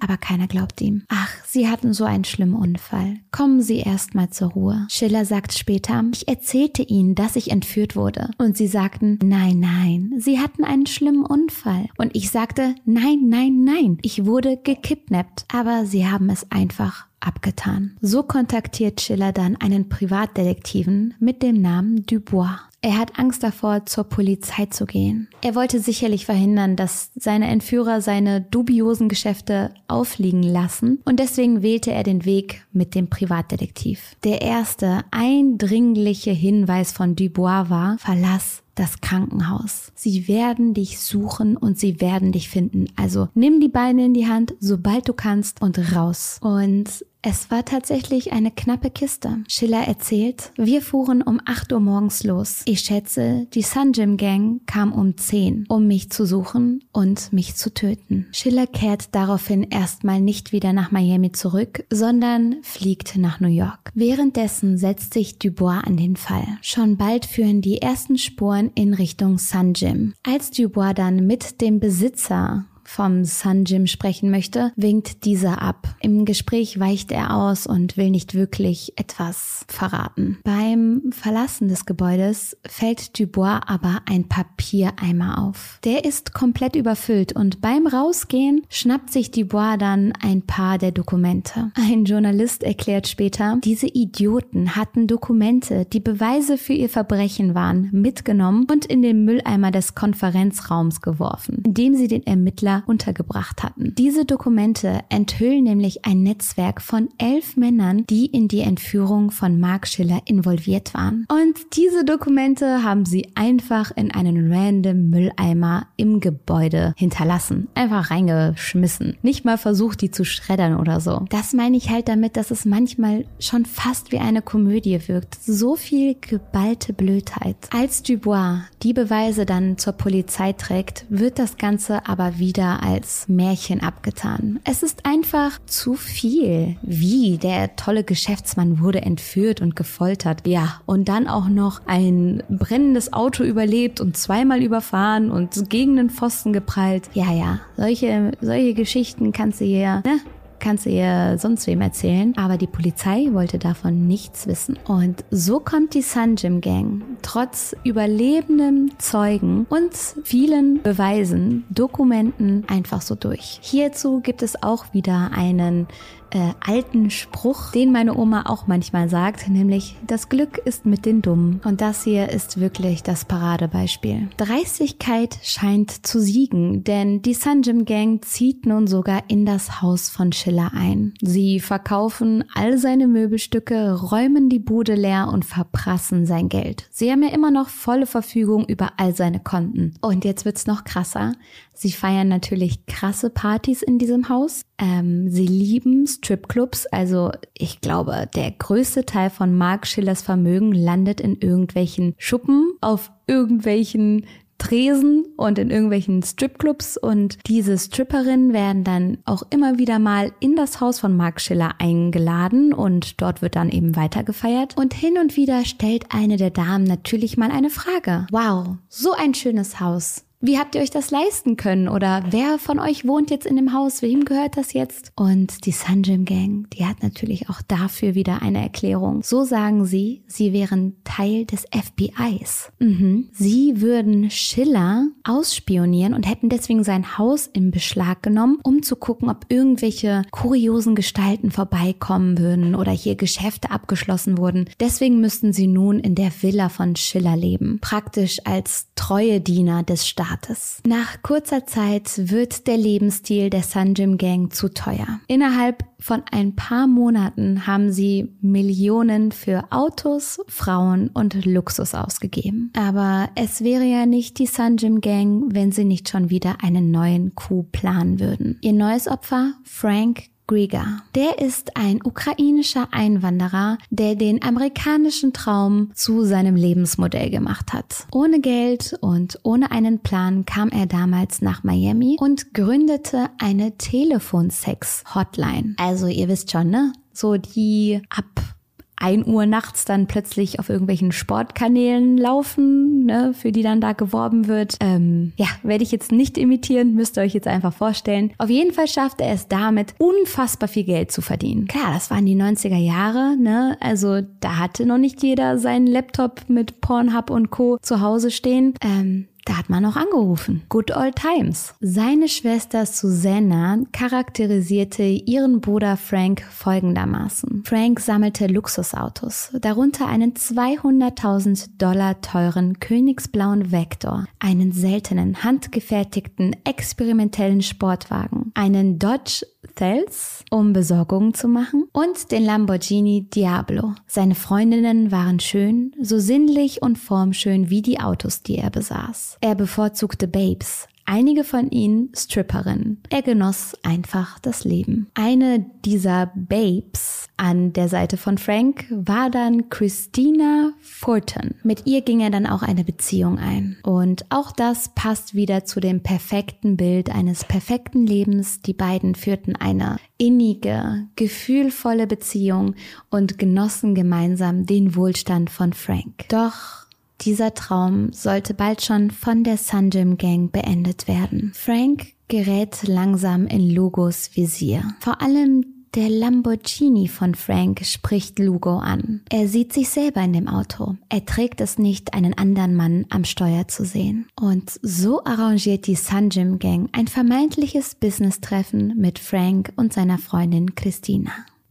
aber 0.00 0.16
keiner 0.16 0.46
glaubt 0.46 0.80
ihm. 0.80 1.04
Ach, 1.08 1.30
sie 1.46 1.68
hatten 1.68 1.92
so 1.92 2.04
einen 2.04 2.24
schlimmen 2.24 2.54
Unfall. 2.54 3.16
Kommen 3.30 3.62
Sie 3.62 3.78
erstmal 3.78 4.30
zur 4.30 4.50
Ruhe. 4.50 4.86
Schiller 4.90 5.24
sagt 5.24 5.52
später, 5.52 6.04
ich 6.12 6.28
erzählte 6.28 6.82
ihnen, 6.82 7.14
dass 7.14 7.36
ich 7.36 7.50
entführt 7.50 7.96
wurde. 7.96 8.30
Und 8.38 8.56
sie 8.56 8.66
sagten, 8.66 9.18
nein, 9.22 9.53
nein, 9.54 10.14
sie 10.18 10.38
hatten 10.38 10.64
einen 10.64 10.86
schlimmen 10.86 11.24
Unfall. 11.24 11.88
Und 11.96 12.14
ich 12.14 12.30
sagte, 12.30 12.74
nein, 12.84 13.28
nein, 13.28 13.64
nein, 13.64 13.98
ich 14.02 14.24
wurde 14.24 14.56
gekidnappt. 14.56 15.46
Aber 15.52 15.86
sie 15.86 16.06
haben 16.06 16.30
es 16.30 16.50
einfach 16.50 17.06
abgetan. 17.20 17.96
So 18.00 18.22
kontaktiert 18.22 19.00
Schiller 19.00 19.32
dann 19.32 19.56
einen 19.56 19.88
Privatdetektiven 19.88 21.14
mit 21.18 21.42
dem 21.42 21.60
Namen 21.60 22.04
Dubois. 22.06 22.58
Er 22.82 22.98
hat 22.98 23.18
Angst 23.18 23.42
davor, 23.42 23.86
zur 23.86 24.04
Polizei 24.04 24.66
zu 24.66 24.84
gehen. 24.84 25.28
Er 25.40 25.54
wollte 25.54 25.80
sicherlich 25.80 26.26
verhindern, 26.26 26.76
dass 26.76 27.12
seine 27.14 27.46
Entführer 27.46 28.02
seine 28.02 28.42
dubiosen 28.42 29.08
Geschäfte 29.08 29.72
aufliegen 29.88 30.42
lassen 30.42 31.00
und 31.06 31.18
deswegen 31.18 31.62
wählte 31.62 31.92
er 31.92 32.02
den 32.02 32.26
Weg 32.26 32.66
mit 32.72 32.94
dem 32.94 33.08
Privatdetektiv. 33.08 34.16
Der 34.22 34.42
erste 34.42 35.02
eindringliche 35.10 36.32
Hinweis 36.32 36.92
von 36.92 37.16
Dubois 37.16 37.70
war, 37.70 37.96
verlass 37.96 38.63
das 38.74 39.00
Krankenhaus. 39.00 39.92
Sie 39.94 40.28
werden 40.28 40.74
dich 40.74 41.00
suchen 41.00 41.56
und 41.56 41.78
sie 41.78 42.00
werden 42.00 42.32
dich 42.32 42.48
finden. 42.48 42.86
Also 42.96 43.28
nimm 43.34 43.60
die 43.60 43.68
Beine 43.68 44.06
in 44.06 44.14
die 44.14 44.26
Hand, 44.26 44.54
sobald 44.60 45.08
du 45.08 45.12
kannst 45.12 45.62
und 45.62 45.94
raus. 45.94 46.38
Und 46.40 47.04
es 47.26 47.50
war 47.50 47.64
tatsächlich 47.64 48.32
eine 48.32 48.50
knappe 48.50 48.90
Kiste. 48.90 49.38
Schiller 49.48 49.88
erzählt, 49.88 50.52
wir 50.56 50.82
fuhren 50.82 51.22
um 51.22 51.40
8 51.42 51.72
Uhr 51.72 51.80
morgens 51.80 52.22
los. 52.22 52.60
Ich 52.66 52.80
schätze, 52.80 53.46
die 53.54 53.62
Sunjim 53.62 54.18
Gang 54.18 54.60
kam 54.66 54.92
um 54.92 55.16
10, 55.16 55.64
um 55.68 55.86
mich 55.86 56.10
zu 56.10 56.26
suchen 56.26 56.84
und 56.92 57.32
mich 57.32 57.56
zu 57.56 57.72
töten. 57.72 58.26
Schiller 58.32 58.66
kehrt 58.66 59.14
daraufhin 59.14 59.62
erstmal 59.62 60.20
nicht 60.20 60.52
wieder 60.52 60.74
nach 60.74 60.90
Miami 60.90 61.32
zurück, 61.32 61.86
sondern 61.90 62.56
fliegt 62.62 63.16
nach 63.16 63.40
New 63.40 63.48
York. 63.48 63.90
Währenddessen 63.94 64.76
setzt 64.76 65.14
sich 65.14 65.38
Dubois 65.38 65.80
an 65.82 65.96
den 65.96 66.16
Fall. 66.16 66.46
Schon 66.60 66.98
bald 66.98 67.24
führen 67.24 67.62
die 67.62 67.80
ersten 67.80 68.18
Spuren 68.18 68.70
in 68.74 68.92
Richtung 68.92 69.38
Sunjim. 69.38 70.12
Als 70.24 70.50
Dubois 70.50 70.92
dann 70.92 71.26
mit 71.26 71.62
dem 71.62 71.80
Besitzer 71.80 72.66
vom 72.94 73.24
Sun 73.24 73.64
sprechen 73.86 74.30
möchte, 74.30 74.72
winkt 74.76 75.24
dieser 75.24 75.60
ab. 75.60 75.96
Im 76.00 76.24
Gespräch 76.24 76.78
weicht 76.78 77.10
er 77.10 77.36
aus 77.36 77.66
und 77.66 77.96
will 77.96 78.10
nicht 78.10 78.34
wirklich 78.34 78.92
etwas 78.96 79.64
verraten. 79.68 80.38
Beim 80.44 81.10
Verlassen 81.10 81.66
des 81.66 81.86
Gebäudes 81.86 82.56
fällt 82.64 83.18
Dubois 83.18 83.60
aber 83.66 84.02
ein 84.08 84.28
Papiereimer 84.28 85.42
auf. 85.42 85.80
Der 85.82 86.04
ist 86.04 86.34
komplett 86.34 86.76
überfüllt 86.76 87.34
und 87.34 87.60
beim 87.60 87.88
Rausgehen 87.88 88.62
schnappt 88.68 89.10
sich 89.10 89.32
Dubois 89.32 89.76
dann 89.76 90.12
ein 90.22 90.42
paar 90.42 90.78
der 90.78 90.92
Dokumente. 90.92 91.72
Ein 91.74 92.04
Journalist 92.04 92.62
erklärt 92.62 93.08
später, 93.08 93.58
diese 93.64 93.88
Idioten 93.88 94.76
hatten 94.76 95.08
Dokumente, 95.08 95.84
die 95.84 96.00
Beweise 96.00 96.58
für 96.58 96.74
ihr 96.74 96.88
Verbrechen 96.88 97.56
waren, 97.56 97.88
mitgenommen 97.90 98.66
und 98.70 98.84
in 98.86 99.02
den 99.02 99.24
Mülleimer 99.24 99.72
des 99.72 99.96
Konferenzraums 99.96 101.00
geworfen, 101.00 101.62
indem 101.64 101.96
sie 101.96 102.06
den 102.06 102.24
Ermittler 102.24 102.83
untergebracht 102.86 103.62
hatten. 103.62 103.94
Diese 103.96 104.24
Dokumente 104.24 105.00
enthüllen 105.08 105.64
nämlich 105.64 106.04
ein 106.04 106.22
Netzwerk 106.22 106.80
von 106.80 107.08
elf 107.18 107.56
Männern, 107.56 108.04
die 108.08 108.26
in 108.26 108.48
die 108.48 108.60
Entführung 108.60 109.30
von 109.30 109.60
Mark 109.60 109.86
Schiller 109.86 110.22
involviert 110.26 110.94
waren. 110.94 111.26
Und 111.28 111.76
diese 111.76 112.04
Dokumente 112.04 112.82
haben 112.82 113.04
sie 113.04 113.28
einfach 113.34 113.90
in 113.96 114.10
einen 114.12 114.52
random 114.52 115.10
Mülleimer 115.10 115.86
im 115.96 116.20
Gebäude 116.20 116.94
hinterlassen. 116.96 117.68
Einfach 117.74 118.10
reingeschmissen. 118.10 119.16
Nicht 119.22 119.44
mal 119.44 119.58
versucht, 119.58 120.00
die 120.00 120.10
zu 120.10 120.24
schreddern 120.24 120.76
oder 120.76 121.00
so. 121.00 121.24
Das 121.30 121.52
meine 121.52 121.76
ich 121.76 121.90
halt 121.90 122.08
damit, 122.08 122.36
dass 122.36 122.50
es 122.50 122.64
manchmal 122.64 123.24
schon 123.38 123.66
fast 123.66 124.12
wie 124.12 124.18
eine 124.18 124.42
Komödie 124.42 125.00
wirkt. 125.06 125.36
So 125.42 125.76
viel 125.76 126.16
geballte 126.20 126.92
Blödheit. 126.92 127.56
Als 127.72 128.02
Dubois 128.02 128.62
die 128.82 128.92
Beweise 128.92 129.46
dann 129.46 129.78
zur 129.78 129.94
Polizei 129.94 130.52
trägt, 130.52 131.06
wird 131.08 131.38
das 131.38 131.56
Ganze 131.56 132.06
aber 132.06 132.38
wieder 132.38 132.63
weniger 132.64 132.82
als 132.82 133.28
Märchen 133.28 133.80
abgetan. 133.80 134.60
Es 134.64 134.82
ist 134.82 135.06
einfach 135.06 135.58
zu 135.66 135.94
viel. 135.94 136.76
Wie 136.82 137.38
der 137.38 137.76
tolle 137.76 138.04
Geschäftsmann 138.04 138.80
wurde 138.80 139.02
entführt 139.02 139.60
und 139.60 139.76
gefoltert. 139.76 140.46
Ja, 140.46 140.80
und 140.86 141.08
dann 141.08 141.28
auch 141.28 141.48
noch 141.48 141.82
ein 141.86 142.42
brennendes 142.48 143.12
Auto 143.12 143.44
überlebt 143.44 144.00
und 144.00 144.16
zweimal 144.16 144.62
überfahren 144.62 145.30
und 145.30 145.68
gegen 145.70 145.96
den 145.96 146.10
Pfosten 146.10 146.52
geprallt. 146.52 147.08
Ja, 147.14 147.32
ja, 147.32 147.60
solche, 147.76 148.32
solche 148.40 148.74
Geschichten 148.74 149.32
kannst 149.32 149.60
du 149.60 149.64
hier, 149.64 150.02
ne? 150.04 150.20
Kannst 150.64 150.86
du 150.86 150.90
ihr 150.90 151.36
sonst 151.36 151.66
wem 151.66 151.82
erzählen, 151.82 152.32
aber 152.38 152.56
die 152.56 152.66
Polizei 152.66 153.28
wollte 153.32 153.58
davon 153.58 154.06
nichts 154.08 154.46
wissen. 154.46 154.78
Und 154.86 155.22
so 155.30 155.60
kommt 155.60 155.92
die 155.92 156.00
Sunjim 156.00 156.62
Gang 156.62 157.02
trotz 157.20 157.76
überlebenden 157.84 158.92
Zeugen 158.98 159.66
und 159.68 159.92
vielen 160.24 160.80
Beweisen, 160.82 161.64
Dokumenten 161.68 162.64
einfach 162.66 163.02
so 163.02 163.14
durch. 163.14 163.58
Hierzu 163.60 164.20
gibt 164.20 164.42
es 164.42 164.62
auch 164.62 164.86
wieder 164.94 165.32
einen 165.34 165.86
äh, 166.34 166.52
alten 166.60 167.10
Spruch, 167.10 167.70
den 167.70 167.92
meine 167.92 168.16
Oma 168.16 168.44
auch 168.46 168.66
manchmal 168.66 169.08
sagt, 169.08 169.48
nämlich 169.48 169.96
das 170.06 170.28
Glück 170.28 170.58
ist 170.58 170.84
mit 170.84 171.06
den 171.06 171.22
Dummen. 171.22 171.60
Und 171.64 171.80
das 171.80 172.04
hier 172.04 172.28
ist 172.28 172.60
wirklich 172.60 173.02
das 173.02 173.24
Paradebeispiel. 173.24 174.28
Dreistigkeit 174.36 175.38
scheint 175.42 176.06
zu 176.06 176.20
siegen, 176.20 176.84
denn 176.84 177.22
die 177.22 177.34
Sanjim 177.34 177.84
Gang 177.84 178.24
zieht 178.24 178.66
nun 178.66 178.86
sogar 178.86 179.22
in 179.28 179.46
das 179.46 179.80
Haus 179.80 180.08
von 180.08 180.32
Schiller 180.32 180.72
ein. 180.74 181.14
Sie 181.22 181.60
verkaufen 181.60 182.44
all 182.54 182.78
seine 182.78 183.06
Möbelstücke, 183.06 183.92
räumen 183.92 184.48
die 184.48 184.58
Bude 184.58 184.94
leer 184.94 185.30
und 185.32 185.44
verprassen 185.44 186.26
sein 186.26 186.48
Geld. 186.48 186.88
Sie 186.90 187.10
haben 187.10 187.22
ja 187.22 187.30
immer 187.30 187.50
noch 187.50 187.68
volle 187.68 188.06
Verfügung 188.06 188.64
über 188.66 188.92
all 188.96 189.14
seine 189.14 189.40
Konten. 189.40 189.94
Und 190.00 190.24
jetzt 190.24 190.44
wird's 190.44 190.66
noch 190.66 190.84
krasser. 190.84 191.34
Sie 191.74 191.92
feiern 191.92 192.28
natürlich 192.28 192.86
krasse 192.86 193.30
Partys 193.30 193.82
in 193.82 193.98
diesem 193.98 194.28
Haus. 194.28 194.62
Ähm, 194.78 195.30
sie 195.30 195.46
lieben 195.46 196.06
Stripclubs. 196.06 196.86
Also 196.86 197.30
ich 197.56 197.80
glaube, 197.80 198.28
der 198.34 198.50
größte 198.50 199.04
Teil 199.04 199.30
von 199.30 199.56
Mark 199.56 199.86
Schillers 199.86 200.22
Vermögen 200.22 200.72
landet 200.72 201.20
in 201.20 201.36
irgendwelchen 201.36 202.14
Schuppen, 202.18 202.72
auf 202.80 203.12
irgendwelchen 203.26 204.26
Tresen 204.58 205.26
und 205.36 205.58
in 205.58 205.70
irgendwelchen 205.70 206.22
Stripclubs 206.22 206.96
und 206.96 207.38
diese 207.46 207.76
Stripperinnen 207.76 208.52
werden 208.52 208.84
dann 208.84 209.18
auch 209.24 209.42
immer 209.50 209.78
wieder 209.78 209.98
mal 209.98 210.32
in 210.40 210.56
das 210.56 210.80
Haus 210.80 211.00
von 211.00 211.16
Mark 211.16 211.40
Schiller 211.40 211.74
eingeladen 211.78 212.72
und 212.72 213.20
dort 213.20 213.42
wird 213.42 213.56
dann 213.56 213.68
eben 213.68 213.96
weitergefeiert 213.96 214.76
und 214.76 214.94
hin 214.94 215.18
und 215.20 215.36
wieder 215.36 215.64
stellt 215.64 216.06
eine 216.10 216.36
der 216.36 216.50
Damen 216.50 216.84
natürlich 216.84 217.36
mal 217.36 217.50
eine 217.50 217.70
Frage. 217.70 218.26
Wow, 218.30 218.76
so 218.88 219.12
ein 219.12 219.34
schönes 219.34 219.80
Haus. 219.80 220.24
Wie 220.46 220.58
habt 220.58 220.74
ihr 220.74 220.82
euch 220.82 220.90
das 220.90 221.10
leisten 221.10 221.56
können? 221.56 221.88
Oder 221.88 222.22
wer 222.28 222.58
von 222.58 222.78
euch 222.78 223.08
wohnt 223.08 223.30
jetzt 223.30 223.46
in 223.46 223.56
dem 223.56 223.72
Haus? 223.72 224.02
Wem 224.02 224.26
gehört 224.26 224.58
das 224.58 224.74
jetzt? 224.74 225.10
Und 225.16 225.64
die 225.64 225.72
Sunjim 225.72 226.26
Gang, 226.26 226.68
die 226.68 226.84
hat 226.84 227.02
natürlich 227.02 227.48
auch 227.48 227.62
dafür 227.62 228.14
wieder 228.14 228.42
eine 228.42 228.60
Erklärung. 228.60 229.22
So 229.22 229.44
sagen 229.44 229.86
sie, 229.86 230.22
sie 230.26 230.52
wären 230.52 230.96
Teil 231.02 231.46
des 231.46 231.64
FBIs. 231.72 232.70
Mhm. 232.78 233.30
Sie 233.32 233.80
würden 233.80 234.30
Schiller 234.30 235.06
ausspionieren 235.26 236.12
und 236.12 236.28
hätten 236.28 236.50
deswegen 236.50 236.84
sein 236.84 237.16
Haus 237.16 237.46
in 237.46 237.70
Beschlag 237.70 238.22
genommen, 238.22 238.58
um 238.64 238.82
zu 238.82 238.96
gucken, 238.96 239.30
ob 239.30 239.46
irgendwelche 239.48 240.24
kuriosen 240.30 240.94
Gestalten 240.94 241.52
vorbeikommen 241.52 242.36
würden 242.36 242.74
oder 242.74 242.92
hier 242.92 243.14
Geschäfte 243.14 243.70
abgeschlossen 243.70 244.36
wurden. 244.36 244.68
Deswegen 244.78 245.22
müssten 245.22 245.54
sie 245.54 245.68
nun 245.68 246.00
in 246.00 246.14
der 246.14 246.30
Villa 246.42 246.68
von 246.68 246.96
Schiller 246.96 247.34
leben. 247.34 247.78
Praktisch 247.80 248.40
als 248.44 248.88
treue 248.94 249.40
Diener 249.40 249.82
des 249.84 250.06
Staates. 250.06 250.33
Staates. 250.34 250.80
Nach 250.86 251.22
kurzer 251.22 251.66
Zeit 251.66 252.30
wird 252.30 252.66
der 252.66 252.76
Lebensstil 252.76 253.50
der 253.50 253.62
Sanjim 253.62 254.18
Gang 254.18 254.52
zu 254.52 254.68
teuer. 254.68 255.20
Innerhalb 255.28 255.84
von 255.98 256.22
ein 256.30 256.54
paar 256.54 256.86
Monaten 256.86 257.66
haben 257.66 257.92
sie 257.92 258.36
Millionen 258.40 259.32
für 259.32 259.64
Autos, 259.70 260.40
Frauen 260.48 261.08
und 261.08 261.46
Luxus 261.46 261.94
ausgegeben. 261.94 262.72
Aber 262.76 263.30
es 263.34 263.62
wäre 263.62 263.84
ja 263.84 264.06
nicht 264.06 264.38
die 264.38 264.46
Sanjim 264.46 265.00
Gang, 265.00 265.54
wenn 265.54 265.72
sie 265.72 265.84
nicht 265.84 266.08
schon 266.08 266.30
wieder 266.30 266.56
einen 266.62 266.90
neuen 266.90 267.34
Coup 267.34 267.70
planen 267.72 268.20
würden. 268.20 268.58
Ihr 268.60 268.72
neues 268.72 269.08
Opfer, 269.08 269.54
Frank 269.64 270.24
Grieger. 270.46 271.02
Der 271.14 271.38
ist 271.38 271.76
ein 271.76 272.00
ukrainischer 272.04 272.88
Einwanderer, 272.92 273.78
der 273.90 274.14
den 274.14 274.42
amerikanischen 274.42 275.32
Traum 275.32 275.90
zu 275.94 276.24
seinem 276.24 276.56
Lebensmodell 276.56 277.30
gemacht 277.30 277.72
hat. 277.72 278.06
Ohne 278.12 278.40
Geld 278.40 278.96
und 279.00 279.38
ohne 279.42 279.70
einen 279.70 280.00
Plan 280.00 280.44
kam 280.44 280.68
er 280.68 280.86
damals 280.86 281.40
nach 281.40 281.64
Miami 281.64 282.16
und 282.20 282.52
gründete 282.52 283.30
eine 283.38 283.78
Telefonsex-Hotline. 283.78 285.74
Also 285.78 286.06
ihr 286.06 286.28
wisst 286.28 286.50
schon, 286.50 286.68
ne? 286.70 286.92
So 287.12 287.36
die 287.36 288.02
ab 288.10 288.54
1 288.96 289.26
Uhr 289.26 289.46
nachts 289.46 289.84
dann 289.84 290.06
plötzlich 290.06 290.58
auf 290.58 290.68
irgendwelchen 290.68 291.12
Sportkanälen 291.12 292.16
laufen, 292.16 293.04
ne, 293.04 293.34
für 293.34 293.52
die 293.52 293.62
dann 293.62 293.80
da 293.80 293.92
geworben 293.92 294.46
wird. 294.46 294.76
Ähm, 294.80 295.32
ja, 295.36 295.46
werde 295.62 295.84
ich 295.84 295.92
jetzt 295.92 296.12
nicht 296.12 296.38
imitieren, 296.38 296.94
müsst 296.94 297.16
ihr 297.16 297.22
euch 297.22 297.34
jetzt 297.34 297.48
einfach 297.48 297.72
vorstellen. 297.72 298.32
Auf 298.38 298.50
jeden 298.50 298.72
Fall 298.72 298.88
schafft 298.88 299.20
er 299.20 299.32
es 299.32 299.48
damit, 299.48 299.94
unfassbar 299.98 300.68
viel 300.68 300.84
Geld 300.84 301.10
zu 301.10 301.22
verdienen. 301.22 301.66
Klar, 301.66 301.92
das 301.92 302.10
waren 302.10 302.26
die 302.26 302.36
90er 302.36 302.76
Jahre, 302.76 303.36
ne? 303.36 303.76
Also 303.80 304.20
da 304.40 304.58
hatte 304.58 304.86
noch 304.86 304.98
nicht 304.98 305.22
jeder 305.22 305.58
seinen 305.58 305.86
Laptop 305.86 306.42
mit 306.48 306.80
Pornhub 306.80 307.30
und 307.30 307.50
Co. 307.50 307.78
zu 307.82 308.00
Hause 308.00 308.30
stehen. 308.30 308.74
Ähm, 308.82 309.28
da 309.44 309.58
hat 309.58 309.68
man 309.68 309.82
noch 309.82 309.96
angerufen. 309.96 310.62
Good 310.68 310.96
old 310.96 311.16
times. 311.16 311.74
Seine 311.80 312.28
Schwester 312.28 312.86
Susanna 312.86 313.78
charakterisierte 313.92 315.02
ihren 315.02 315.60
Bruder 315.60 315.96
Frank 315.96 316.42
folgendermaßen. 316.42 317.62
Frank 317.66 318.00
sammelte 318.00 318.46
Luxusautos, 318.46 319.50
darunter 319.60 320.06
einen 320.06 320.32
200.000 320.34 321.76
Dollar 321.78 322.20
teuren 322.20 322.80
königsblauen 322.80 323.70
Vector, 323.70 324.26
einen 324.38 324.72
seltenen 324.72 325.44
handgefertigten 325.44 326.56
experimentellen 326.64 327.62
Sportwagen, 327.62 328.50
einen 328.54 328.98
Dodge 328.98 329.44
Thels, 329.74 330.44
um 330.50 330.72
Besorgungen 330.72 331.34
zu 331.34 331.48
machen, 331.48 331.88
und 331.92 332.30
den 332.32 332.44
Lamborghini 332.44 333.22
Diablo. 333.22 333.94
Seine 334.06 334.34
Freundinnen 334.34 335.10
waren 335.10 335.40
schön, 335.40 335.94
so 336.00 336.18
sinnlich 336.18 336.82
und 336.82 336.98
formschön 336.98 337.70
wie 337.70 337.82
die 337.82 338.00
Autos, 338.00 338.42
die 338.42 338.58
er 338.58 338.70
besaß. 338.70 339.38
Er 339.40 339.54
bevorzugte 339.54 340.28
Babes, 340.28 340.86
einige 341.04 341.44
von 341.44 341.70
ihnen 341.70 342.10
Stripperinnen. 342.14 343.02
Er 343.10 343.22
genoss 343.22 343.74
einfach 343.82 344.38
das 344.38 344.64
Leben. 344.64 345.08
Eine 345.14 345.66
dieser 345.84 346.32
Babes 346.34 347.28
an 347.36 347.72
der 347.72 347.88
Seite 347.88 348.16
von 348.16 348.38
Frank 348.38 348.86
war 348.90 349.30
dann 349.30 349.68
Christina 349.68 350.72
Fortin. 350.80 351.56
Mit 351.62 351.86
ihr 351.86 352.02
ging 352.02 352.20
er 352.20 352.30
dann 352.30 352.46
auch 352.46 352.62
eine 352.62 352.84
Beziehung 352.84 353.38
ein. 353.38 353.76
Und 353.82 354.24
auch 354.30 354.52
das 354.52 354.90
passt 354.94 355.34
wieder 355.34 355.64
zu 355.64 355.80
dem 355.80 356.02
perfekten 356.02 356.76
Bild 356.76 357.10
eines 357.10 357.44
perfekten 357.44 358.06
Lebens. 358.06 358.60
Die 358.60 358.72
beiden 358.72 359.14
führten 359.14 359.56
eine 359.56 359.96
innige, 360.16 361.08
gefühlvolle 361.16 362.06
Beziehung 362.06 362.74
und 363.10 363.38
genossen 363.38 363.94
gemeinsam 363.94 364.66
den 364.66 364.94
Wohlstand 364.94 365.50
von 365.50 365.72
Frank. 365.72 366.28
Doch 366.28 366.83
dieser 367.24 367.54
Traum 367.54 368.12
sollte 368.12 368.54
bald 368.54 368.82
schon 368.82 369.10
von 369.10 369.44
der 369.44 369.56
Sunjim 369.56 370.18
Gang 370.18 370.52
beendet 370.52 371.08
werden. 371.08 371.52
Frank 371.54 372.08
gerät 372.28 372.86
langsam 372.86 373.46
in 373.46 373.70
Lugos 373.70 374.30
Visier. 374.34 374.94
Vor 375.00 375.20
allem 375.20 375.64
der 375.94 376.08
Lamborghini 376.08 377.06
von 377.06 377.36
Frank 377.36 377.84
spricht 377.84 378.40
Lugo 378.40 378.78
an. 378.78 379.20
Er 379.30 379.46
sieht 379.46 379.72
sich 379.72 379.88
selber 379.88 380.22
in 380.22 380.32
dem 380.32 380.48
Auto. 380.48 380.96
Er 381.08 381.24
trägt 381.24 381.60
es 381.60 381.78
nicht, 381.78 382.14
einen 382.14 382.36
anderen 382.36 382.74
Mann 382.74 383.06
am 383.10 383.24
Steuer 383.24 383.68
zu 383.68 383.84
sehen. 383.84 384.26
Und 384.34 384.80
so 384.82 385.22
arrangiert 385.24 385.86
die 385.86 385.94
Sunjim 385.94 386.58
Gang 386.58 386.88
ein 386.92 387.06
vermeintliches 387.06 387.94
Business-Treffen 387.94 388.94
mit 388.96 389.20
Frank 389.20 389.72
und 389.76 389.92
seiner 389.92 390.18
Freundin 390.18 390.74
Christina. 390.74 391.30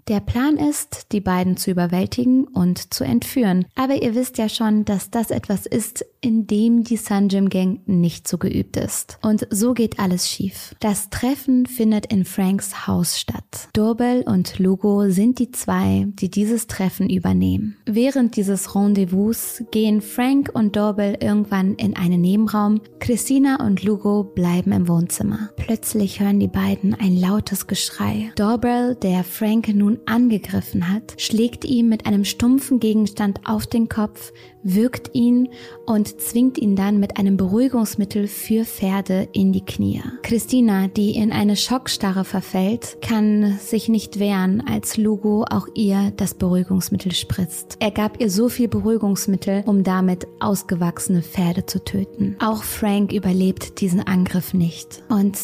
Der 0.10 0.20
Plan 0.20 0.58
ist, 0.58 1.14
die 1.14 1.22
beiden 1.22 1.56
zu 1.56 1.72
überwältigen 1.72 2.44
und 2.44 2.94
zu 2.94 3.06
entführen. 3.06 3.66
Aber 3.76 4.02
ihr 4.02 4.16
wisst 4.16 4.38
ja 4.38 4.50
schon, 4.50 4.84
dass 4.84 5.12
das 5.12 5.32
etwas 5.32 5.66
ist, 5.66 6.06
in 6.20 6.46
dem 6.46 6.84
die 6.84 6.98
Sunjim 6.98 7.50
Gang 7.50 7.80
nicht 7.86 8.28
so 8.28 8.38
geübt 8.38 8.76
ist. 8.76 9.18
Und 9.22 9.48
so 9.50 9.74
geht 9.74 10.00
alles 10.00 10.30
schief. 10.30 10.76
Das 10.82 11.10
Treffen 11.10 11.66
findet 11.66 12.06
in 12.08 12.26
Franks 12.26 12.86
Haus 12.88 13.18
statt. 13.18 13.70
Dorbel 13.74 14.24
und 14.26 14.60
Lugo 14.60 15.10
sind 15.10 15.40
die 15.40 15.52
zwei, 15.52 16.08
die 16.08 16.30
dieses 16.30 16.68
Treffen 16.68 17.10
übernehmen. 17.10 17.78
Während 17.86 18.36
dieses 18.36 18.76
Rendezvous 18.76 19.64
gehen 19.72 20.02
Frank 20.02 20.52
und 20.54 20.76
Dorbel 20.76 21.18
irgendwann 21.22 21.76
in 21.76 21.96
einen 21.96 22.22
Nebenraum. 22.22 22.82
Christina 23.00 23.66
und 23.66 23.84
Lugo 23.84 24.24
bleiben 24.24 24.74
im 24.74 24.88
Wohnzimmer. 24.90 25.50
Plötzlich 25.56 26.20
hören 26.20 26.40
die 26.40 26.48
beiden 26.48 26.94
ein 26.94 27.16
lautes 27.16 27.68
Geschrei. 27.68 28.32
Dorbel, 28.36 28.96
der 28.96 29.24
Frank 29.24 29.74
nun 29.74 29.93
nun 29.94 30.00
angegriffen 30.06 30.92
hat, 30.92 31.16
schlägt 31.18 31.66
ihm 31.66 31.90
mit 31.90 32.06
einem 32.06 32.26
stumpfen 32.26 32.80
Gegenstand 32.80 33.42
auf 33.46 33.66
den 33.66 33.90
Kopf, 33.90 34.34
wirkt 34.64 35.12
ihn 35.14 35.50
und 35.86 36.22
zwingt 36.22 36.58
ihn 36.58 36.76
dann 36.76 37.00
mit 37.00 37.18
einem 37.18 37.38
Beruhigungsmittel 37.38 38.28
für 38.28 38.66
Pferde 38.66 39.28
in 39.34 39.52
die 39.52 39.66
Knie. 39.66 40.02
Christina, 40.24 40.88
die 40.88 41.16
in 41.16 41.32
eine 41.32 41.56
Schockstarre 41.56 42.24
verfällt, 42.24 42.98
kann 43.02 43.58
sich 43.60 43.90
nicht 43.90 44.20
wehren, 44.20 44.64
als 44.68 44.98
Lugo 44.98 45.46
auch 45.50 45.68
ihr 45.76 46.14
das 46.16 46.34
Beruhigungsmittel 46.34 47.12
spritzt. 47.12 47.78
Er 47.80 47.92
gab 47.92 48.20
ihr 48.22 48.30
so 48.30 48.50
viel 48.50 48.68
Beruhigungsmittel, 48.68 49.64
um 49.66 49.84
damit 49.84 50.28
ausgewachsene 50.40 51.22
Pferde 51.22 51.66
zu 51.66 51.84
töten. 51.84 52.36
Auch 52.40 52.64
Frank 52.64 53.12
überlebt 53.12 53.82
diesen 53.82 54.02
Angriff 54.02 54.54
nicht. 54.54 55.04
Und 55.10 55.38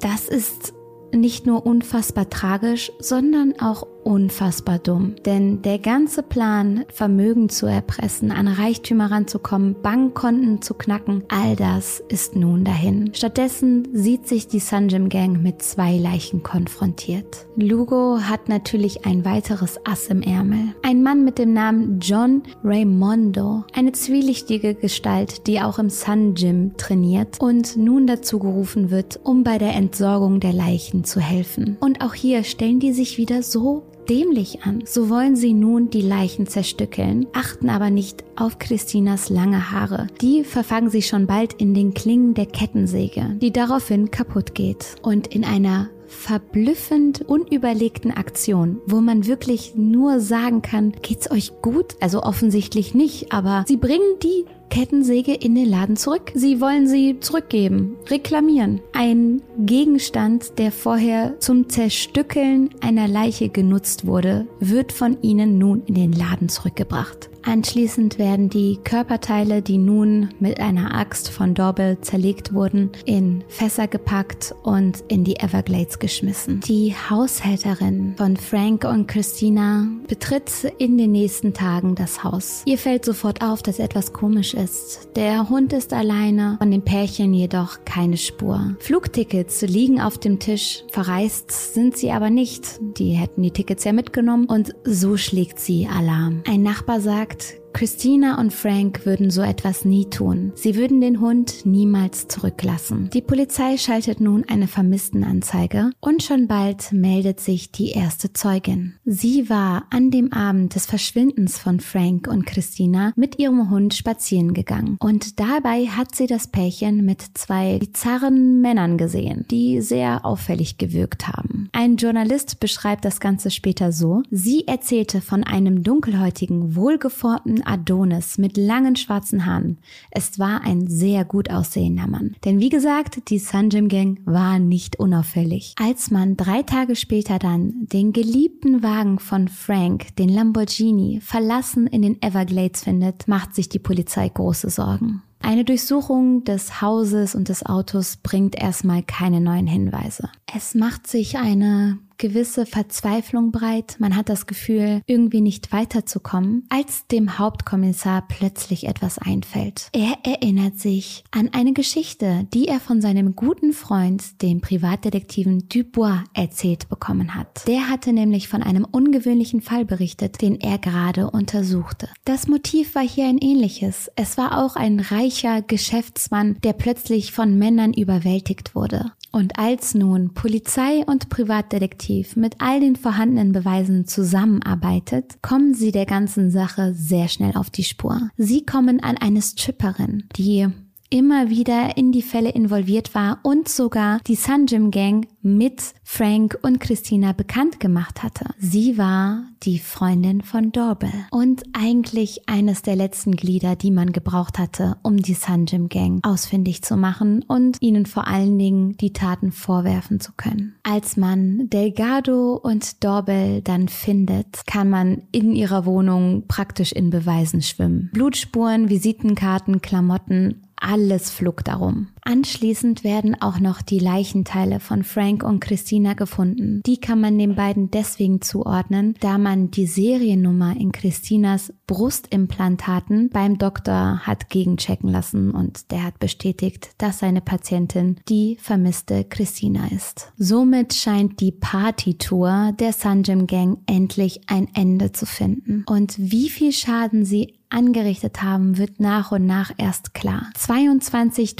das 0.00 0.28
ist 0.28 0.72
nicht 1.12 1.46
nur 1.46 1.66
unfassbar 1.66 2.30
tragisch, 2.30 2.92
sondern 2.98 3.54
auch 3.60 3.86
unfassbar 4.04 4.78
dumm. 4.78 5.14
Denn 5.24 5.62
der 5.62 5.78
ganze 5.78 6.22
Plan, 6.22 6.84
Vermögen 6.92 7.48
zu 7.48 7.66
erpressen, 7.66 8.30
an 8.30 8.48
Reichtümer 8.48 9.10
ranzukommen, 9.10 9.76
Bankkonten 9.82 10.62
zu 10.62 10.74
knacken, 10.74 11.24
all 11.28 11.56
das 11.56 12.02
ist 12.08 12.36
nun 12.36 12.64
dahin. 12.64 13.10
Stattdessen 13.14 13.88
sieht 13.92 14.26
sich 14.26 14.48
die 14.48 14.58
Sanjim 14.58 15.08
Gang 15.08 15.42
mit 15.42 15.62
zwei 15.62 15.96
Leichen 15.96 16.42
konfrontiert. 16.42 17.46
Lugo 17.56 18.18
hat 18.20 18.48
natürlich 18.48 19.06
ein 19.06 19.24
weiteres 19.24 19.78
Ass 19.84 20.08
im 20.08 20.22
Ärmel. 20.22 20.74
Ein 20.82 21.02
Mann 21.02 21.24
mit 21.24 21.38
dem 21.38 21.52
Namen 21.52 22.00
John 22.00 22.42
Raimondo, 22.64 23.64
eine 23.72 23.92
zwielichtige 23.92 24.74
Gestalt, 24.74 25.46
die 25.46 25.60
auch 25.60 25.78
im 25.78 25.90
Sun 25.90 26.34
Gym 26.34 26.76
trainiert 26.76 27.40
und 27.40 27.76
nun 27.76 28.06
dazu 28.06 28.38
gerufen 28.38 28.90
wird, 28.90 29.20
um 29.22 29.44
bei 29.44 29.58
der 29.58 29.74
Entsorgung 29.74 30.40
der 30.40 30.52
Leichen 30.52 31.04
zu 31.04 31.20
helfen. 31.20 31.76
Und 31.80 32.02
auch 32.02 32.14
hier 32.14 32.44
stellen 32.44 32.80
die 32.80 32.92
sich 32.92 33.18
wieder 33.18 33.42
so 33.42 33.84
dämlich 34.10 34.62
an. 34.64 34.82
So 34.84 35.08
wollen 35.08 35.36
sie 35.36 35.54
nun 35.54 35.88
die 35.88 36.02
Leichen 36.02 36.48
zerstückeln, 36.48 37.28
achten 37.32 37.70
aber 37.70 37.90
nicht 37.90 38.24
auf 38.34 38.58
Christinas 38.58 39.30
lange 39.30 39.70
Haare. 39.70 40.08
Die 40.20 40.42
verfangen 40.42 40.90
sich 40.90 41.06
schon 41.06 41.28
bald 41.28 41.52
in 41.54 41.74
den 41.74 41.94
Klingen 41.94 42.34
der 42.34 42.46
Kettensäge, 42.46 43.36
die 43.40 43.52
daraufhin 43.52 44.10
kaputt 44.10 44.54
geht. 44.54 44.96
Und 45.02 45.28
in 45.28 45.44
einer 45.44 45.88
verblüffend 46.08 47.22
unüberlegten 47.22 48.10
Aktion, 48.10 48.80
wo 48.84 49.00
man 49.00 49.26
wirklich 49.26 49.76
nur 49.76 50.18
sagen 50.18 50.60
kann, 50.60 50.92
geht's 51.02 51.30
euch 51.30 51.62
gut? 51.62 51.94
Also 52.00 52.24
offensichtlich 52.24 52.94
nicht, 52.94 53.32
aber 53.32 53.64
sie 53.68 53.76
bringen 53.76 54.18
die 54.22 54.44
Kettensäge 54.70 55.34
in 55.34 55.54
den 55.54 55.68
Laden 55.68 55.96
zurück. 55.96 56.32
Sie 56.34 56.60
wollen 56.60 56.88
sie 56.88 57.18
zurückgeben, 57.20 57.96
reklamieren. 58.08 58.80
Ein 58.92 59.42
Gegenstand, 59.58 60.58
der 60.58 60.72
vorher 60.72 61.38
zum 61.40 61.68
Zerstückeln 61.68 62.70
einer 62.80 63.08
Leiche 63.08 63.48
genutzt 63.48 64.06
wurde, 64.06 64.46
wird 64.60 64.92
von 64.92 65.20
ihnen 65.22 65.58
nun 65.58 65.82
in 65.86 65.94
den 65.94 66.12
Laden 66.12 66.48
zurückgebracht. 66.48 67.28
Anschließend 67.42 68.18
werden 68.18 68.48
die 68.50 68.78
Körperteile, 68.84 69.62
die 69.62 69.78
nun 69.78 70.28
mit 70.40 70.60
einer 70.60 70.94
Axt 70.94 71.30
von 71.30 71.54
Dorbel 71.54 71.98
zerlegt 72.00 72.52
wurden, 72.52 72.90
in 73.06 73.44
Fässer 73.48 73.88
gepackt 73.88 74.54
und 74.62 75.02
in 75.08 75.24
die 75.24 75.40
Everglades 75.40 75.98
geschmissen. 75.98 76.60
Die 76.60 76.94
Haushälterin 76.94 78.14
von 78.16 78.36
Frank 78.36 78.84
und 78.84 79.06
Christina 79.06 79.86
betritt 80.06 80.50
in 80.78 80.98
den 80.98 81.12
nächsten 81.12 81.54
Tagen 81.54 81.94
das 81.94 82.22
Haus. 82.24 82.62
Ihr 82.66 82.78
fällt 82.78 83.04
sofort 83.04 83.42
auf, 83.42 83.62
dass 83.62 83.78
etwas 83.78 84.12
komisch 84.12 84.54
ist. 84.54 85.08
Der 85.16 85.48
Hund 85.48 85.72
ist 85.72 85.92
alleine, 85.92 86.56
von 86.58 86.70
dem 86.70 86.82
Pärchen 86.82 87.32
jedoch 87.32 87.84
keine 87.84 88.16
Spur. 88.16 88.76
Flugtickets 88.80 89.62
liegen 89.62 90.00
auf 90.00 90.18
dem 90.18 90.38
Tisch, 90.38 90.84
verreist 90.90 91.74
sind 91.74 91.96
sie 91.96 92.10
aber 92.12 92.30
nicht. 92.30 92.80
Die 92.98 93.12
hätten 93.12 93.42
die 93.42 93.50
Tickets 93.50 93.84
ja 93.84 93.92
mitgenommen 93.92 94.46
und 94.46 94.74
so 94.84 95.16
schlägt 95.16 95.58
sie 95.58 95.88
Alarm. 95.88 96.42
Ein 96.46 96.62
Nachbar 96.62 97.00
sagt, 97.00 97.29
sagt, 97.30 97.59
Christina 97.72 98.38
und 98.38 98.52
Frank 98.52 99.06
würden 99.06 99.30
so 99.30 99.42
etwas 99.42 99.84
nie 99.84 100.06
tun. 100.10 100.52
Sie 100.54 100.76
würden 100.76 101.00
den 101.00 101.20
Hund 101.20 101.64
niemals 101.64 102.28
zurücklassen. 102.28 103.10
Die 103.12 103.22
Polizei 103.22 103.76
schaltet 103.76 104.20
nun 104.20 104.44
eine 104.48 104.66
Vermisstenanzeige 104.66 105.90
und 106.00 106.22
schon 106.22 106.46
bald 106.46 106.92
meldet 106.92 107.40
sich 107.40 107.72
die 107.72 107.90
erste 107.90 108.32
Zeugin. 108.32 108.94
Sie 109.04 109.48
war 109.48 109.84
an 109.90 110.10
dem 110.10 110.32
Abend 110.32 110.74
des 110.74 110.86
Verschwindens 110.86 111.58
von 111.58 111.80
Frank 111.80 112.26
und 112.26 112.46
Christina 112.46 113.12
mit 113.16 113.38
ihrem 113.38 113.70
Hund 113.70 113.94
spazieren 113.94 114.52
gegangen 114.52 114.96
und 115.00 115.40
dabei 115.40 115.86
hat 115.86 116.14
sie 116.14 116.26
das 116.26 116.48
Pärchen 116.48 117.04
mit 117.04 117.22
zwei 117.34 117.78
bizarren 117.78 118.60
Männern 118.60 118.98
gesehen, 118.98 119.46
die 119.50 119.80
sehr 119.80 120.24
auffällig 120.24 120.78
gewirkt 120.78 121.28
haben. 121.28 121.68
Ein 121.72 121.96
Journalist 121.96 122.60
beschreibt 122.60 123.04
das 123.04 123.20
Ganze 123.20 123.50
später 123.50 123.92
so, 123.92 124.22
sie 124.30 124.66
erzählte 124.66 125.20
von 125.20 125.44
einem 125.44 125.82
dunkelhäutigen, 125.82 126.74
wohlgeformten 126.74 127.59
Adonis 127.66 128.38
mit 128.38 128.56
langen 128.56 128.96
schwarzen 128.96 129.46
Haaren. 129.46 129.78
Es 130.10 130.38
war 130.38 130.62
ein 130.62 130.86
sehr 130.86 131.24
gut 131.24 131.50
aussehender 131.50 132.06
Mann. 132.06 132.36
Denn 132.44 132.60
wie 132.60 132.68
gesagt, 132.68 133.30
die 133.30 133.38
Sunjim 133.38 133.88
Gang 133.88 134.20
war 134.24 134.58
nicht 134.58 134.98
unauffällig. 134.98 135.74
Als 135.80 136.10
man 136.10 136.36
drei 136.36 136.62
Tage 136.62 136.96
später 136.96 137.38
dann 137.38 137.86
den 137.92 138.12
geliebten 138.12 138.82
Wagen 138.82 139.18
von 139.18 139.48
Frank, 139.48 140.16
den 140.16 140.28
Lamborghini, 140.28 141.20
verlassen 141.22 141.86
in 141.86 142.02
den 142.02 142.22
Everglades 142.22 142.84
findet, 142.84 143.28
macht 143.28 143.54
sich 143.54 143.68
die 143.68 143.78
Polizei 143.78 144.28
große 144.28 144.70
Sorgen. 144.70 145.22
Eine 145.42 145.64
Durchsuchung 145.64 146.44
des 146.44 146.82
Hauses 146.82 147.34
und 147.34 147.48
des 147.48 147.64
Autos 147.64 148.18
bringt 148.18 148.54
erstmal 148.54 149.02
keine 149.02 149.40
neuen 149.40 149.66
Hinweise. 149.66 150.28
Es 150.54 150.74
macht 150.74 151.06
sich 151.06 151.38
eine 151.38 151.98
gewisse 152.20 152.66
Verzweiflung 152.66 153.50
breit. 153.50 153.96
Man 153.98 154.14
hat 154.14 154.28
das 154.28 154.46
Gefühl, 154.46 155.02
irgendwie 155.06 155.40
nicht 155.40 155.72
weiterzukommen, 155.72 156.66
als 156.68 157.08
dem 157.08 157.38
Hauptkommissar 157.38 158.22
plötzlich 158.28 158.86
etwas 158.86 159.18
einfällt. 159.18 159.88
Er 159.92 160.18
erinnert 160.24 160.78
sich 160.78 161.24
an 161.32 161.50
eine 161.52 161.72
Geschichte, 161.72 162.46
die 162.54 162.68
er 162.68 162.78
von 162.78 163.00
seinem 163.00 163.34
guten 163.34 163.72
Freund, 163.72 164.42
dem 164.42 164.60
Privatdetektiven 164.60 165.68
Dubois, 165.68 166.22
erzählt 166.34 166.88
bekommen 166.88 167.34
hat. 167.34 167.66
Der 167.66 167.88
hatte 167.88 168.12
nämlich 168.12 168.48
von 168.48 168.62
einem 168.62 168.84
ungewöhnlichen 168.84 169.62
Fall 169.62 169.84
berichtet, 169.84 170.42
den 170.42 170.60
er 170.60 170.78
gerade 170.78 171.30
untersuchte. 171.30 172.08
Das 172.24 172.46
Motiv 172.46 172.94
war 172.94 173.02
hier 173.02 173.26
ein 173.26 173.38
ähnliches. 173.38 174.10
Es 174.14 174.36
war 174.36 174.62
auch 174.62 174.76
ein 174.76 175.00
reicher 175.00 175.62
Geschäftsmann, 175.62 176.58
der 176.62 176.74
plötzlich 176.74 177.32
von 177.32 177.56
Männern 177.58 177.94
überwältigt 177.94 178.74
wurde. 178.74 179.12
Und 179.32 179.58
als 179.58 179.94
nun 179.94 180.34
Polizei 180.34 181.04
und 181.06 181.28
Privatdetektiv 181.28 182.36
mit 182.36 182.56
all 182.58 182.80
den 182.80 182.96
vorhandenen 182.96 183.52
Beweisen 183.52 184.06
zusammenarbeitet, 184.06 185.40
kommen 185.40 185.74
sie 185.74 185.92
der 185.92 186.06
ganzen 186.06 186.50
Sache 186.50 186.94
sehr 186.94 187.28
schnell 187.28 187.56
auf 187.56 187.70
die 187.70 187.84
Spur. 187.84 188.30
Sie 188.36 188.66
kommen 188.66 189.00
an 189.02 189.16
eine 189.16 189.40
Stripperin, 189.40 190.24
die 190.36 190.66
immer 191.10 191.50
wieder 191.50 191.96
in 191.96 192.12
die 192.12 192.22
Fälle 192.22 192.50
involviert 192.50 193.14
war 193.14 193.40
und 193.42 193.68
sogar 193.68 194.20
die 194.26 194.36
Sunjim 194.36 194.92
Gang 194.92 195.26
mit 195.42 195.82
Frank 196.04 196.58
und 196.62 196.80
Christina 196.80 197.32
bekannt 197.32 197.80
gemacht 197.80 198.22
hatte. 198.22 198.46
Sie 198.58 198.96
war 198.96 199.44
die 199.62 199.78
Freundin 199.78 200.42
von 200.42 200.72
Dorbel 200.72 201.10
und 201.30 201.62
eigentlich 201.72 202.48
eines 202.48 202.82
der 202.82 202.96
letzten 202.96 203.32
Glieder, 203.32 203.76
die 203.76 203.90
man 203.90 204.12
gebraucht 204.12 204.58
hatte, 204.58 204.96
um 205.02 205.16
die 205.16 205.34
Sunjim 205.34 205.88
Gang 205.88 206.24
ausfindig 206.24 206.82
zu 206.82 206.96
machen 206.96 207.44
und 207.46 207.78
ihnen 207.80 208.06
vor 208.06 208.26
allen 208.28 208.58
Dingen 208.58 208.96
die 208.96 209.12
Taten 209.12 209.52
vorwerfen 209.52 210.20
zu 210.20 210.32
können. 210.36 210.76
Als 210.84 211.16
man 211.16 211.68
Delgado 211.70 212.54
und 212.54 213.02
Dorbel 213.02 213.62
dann 213.62 213.88
findet, 213.88 214.66
kann 214.66 214.88
man 214.88 215.22
in 215.32 215.54
ihrer 215.54 215.84
Wohnung 215.84 216.44
praktisch 216.46 216.92
in 216.92 217.10
Beweisen 217.10 217.62
schwimmen. 217.62 218.10
Blutspuren, 218.12 218.88
Visitenkarten, 218.88 219.80
Klamotten, 219.80 220.62
alles 220.80 221.30
flog 221.30 221.64
darum. 221.64 222.08
Anschließend 222.22 223.04
werden 223.04 223.40
auch 223.40 223.60
noch 223.60 223.82
die 223.82 223.98
Leichenteile 223.98 224.80
von 224.80 225.04
Frank 225.04 225.42
und 225.42 225.60
Christina 225.60 226.14
gefunden. 226.14 226.82
Die 226.86 226.98
kann 226.98 227.20
man 227.20 227.38
den 227.38 227.54
beiden 227.54 227.90
deswegen 227.90 228.40
zuordnen, 228.40 229.14
da 229.20 229.38
man 229.38 229.70
die 229.70 229.86
Seriennummer 229.86 230.76
in 230.76 230.92
Christinas 230.92 231.72
Brustimplantaten 231.86 233.30
beim 233.30 233.58
Doktor 233.58 234.20
hat 234.20 234.48
gegenchecken 234.48 235.10
lassen 235.10 235.50
und 235.50 235.90
der 235.90 236.04
hat 236.04 236.18
bestätigt, 236.18 236.90
dass 236.98 237.18
seine 237.18 237.40
Patientin 237.40 238.20
die 238.28 238.58
vermisste 238.60 239.24
Christina 239.24 239.88
ist. 239.88 240.32
Somit 240.36 240.94
scheint 240.94 241.40
die 241.40 241.52
Partytour 241.52 242.72
der 242.78 242.92
Sanjim 242.92 243.46
Gang 243.46 243.78
endlich 243.86 244.42
ein 244.46 244.68
Ende 244.74 245.12
zu 245.12 245.26
finden. 245.26 245.84
Und 245.88 246.14
wie 246.18 246.48
viel 246.48 246.72
Schaden 246.72 247.24
sie 247.24 247.60
angerichtet 247.70 248.42
haben, 248.42 248.76
wird 248.76 249.00
nach 249.00 249.32
und 249.32 249.46
nach 249.46 249.72
erst 249.78 250.12
klar. 250.12 250.50
22 250.56 251.56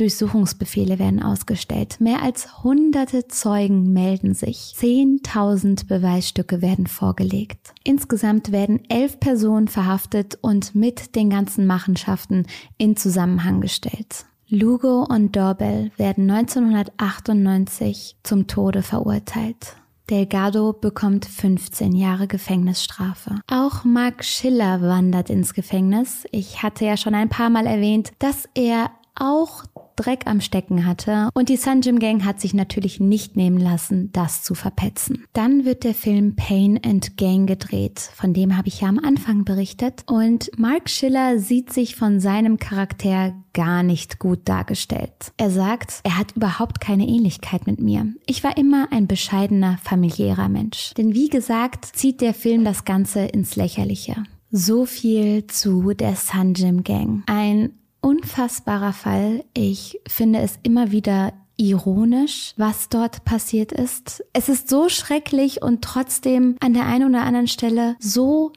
Durchsuchungsbefehle 0.51 0.99
werden 0.99 1.23
ausgestellt. 1.23 2.01
Mehr 2.01 2.23
als 2.23 2.63
hunderte 2.63 3.29
Zeugen 3.29 3.93
melden 3.93 4.35
sich. 4.35 4.75
10.000 4.79 5.87
Beweisstücke 5.87 6.63
werden 6.63 6.87
vorgelegt. 6.87 7.73
Insgesamt 7.85 8.53
werden 8.53 8.81
elf 8.89 9.21
Personen 9.21 9.69
verhaftet 9.69 10.39
und 10.41 10.75
mit 10.75 11.15
den 11.15 11.31
ganzen 11.31 11.67
Machenschaften 11.67 12.47
in 12.79 12.97
Zusammenhang 12.97 13.61
gestellt. 13.61 14.27
Lugo 14.49 15.05
und 15.09 15.37
Dorbel 15.37 15.93
werden 15.97 16.29
1998 16.31 18.17
zum 18.23 18.47
Tode 18.49 18.83
verurteilt. 18.83 19.77
Delgado 20.11 20.73
bekommt 20.73 21.25
15 21.25 21.93
Jahre 21.93 22.27
Gefängnisstrafe. 22.27 23.37
Auch 23.49 23.85
Mark 23.85 24.25
Schiller 24.25 24.83
wandert 24.83 25.31
ins 25.31 25.55
Gefängnis. 25.55 26.25
Ich 26.33 26.65
hatte 26.65 26.85
ja 26.85 26.97
schon 26.97 27.15
ein 27.15 27.29
paar 27.29 27.49
Mal 27.49 27.67
erwähnt, 27.67 28.11
dass 28.19 28.49
er 28.55 28.91
auch 29.15 29.63
Dreck 30.01 30.27
am 30.27 30.41
Stecken 30.41 30.87
hatte 30.87 31.29
und 31.35 31.51
die 31.51 31.59
Sunjim 31.59 31.99
Gang 31.99 32.25
hat 32.25 32.41
sich 32.41 32.55
natürlich 32.55 33.01
nicht 33.01 33.37
nehmen 33.37 33.59
lassen, 33.59 34.11
das 34.13 34.43
zu 34.43 34.55
verpetzen. 34.55 35.27
Dann 35.35 35.67
wird 35.67 35.85
der 35.85 35.93
Film 35.95 36.37
Pain 36.37 36.81
and 36.83 37.19
Gang 37.19 37.47
gedreht, 37.47 37.99
von 38.15 38.33
dem 38.33 38.57
habe 38.57 38.69
ich 38.69 38.81
ja 38.81 38.89
am 38.89 38.99
Anfang 38.99 39.45
berichtet 39.45 40.05
und 40.07 40.51
Mark 40.57 40.89
Schiller 40.89 41.39
sieht 41.39 41.71
sich 41.71 41.97
von 41.97 42.19
seinem 42.19 42.59
Charakter 42.59 43.35
gar 43.53 43.83
nicht 43.83 44.19
gut 44.19 44.49
dargestellt. 44.49 45.33
Er 45.37 45.51
sagt, 45.51 46.01
er 46.05 46.17
hat 46.17 46.33
überhaupt 46.35 46.81
keine 46.81 47.07
Ähnlichkeit 47.07 47.67
mit 47.67 47.81
mir. 47.81 48.07
Ich 48.25 48.43
war 48.43 48.57
immer 48.57 48.89
ein 48.93 49.07
bescheidener, 49.07 49.79
familiärer 49.83 50.49
Mensch. 50.49 50.95
Denn 50.97 51.13
wie 51.13 51.29
gesagt, 51.29 51.85
zieht 51.85 52.23
der 52.23 52.33
Film 52.33 52.65
das 52.65 52.87
Ganze 52.87 53.21
ins 53.21 53.57
Lächerliche. 53.57 54.23
So 54.51 54.87
viel 54.87 55.47
zu 55.47 55.93
der 55.93 56.17
Sunjim 56.17 56.85
Gang. 56.85 57.23
Ein 57.27 57.73
unfassbarer 58.01 58.93
Fall. 58.93 59.45
Ich 59.55 60.01
finde 60.09 60.41
es 60.41 60.59
immer 60.63 60.91
wieder 60.91 61.33
ironisch, 61.57 62.55
was 62.57 62.89
dort 62.89 63.25
passiert 63.25 63.73
ist. 63.73 64.25
Es 64.33 64.49
ist 64.49 64.69
so 64.69 64.89
schrecklich 64.89 65.63
und 65.63 65.83
trotzdem 65.83 66.57
an 66.61 66.73
der 66.73 66.87
einen 66.87 67.11
oder 67.11 67.23
anderen 67.25 67.49
Stelle 67.49 67.97
so 67.99 68.53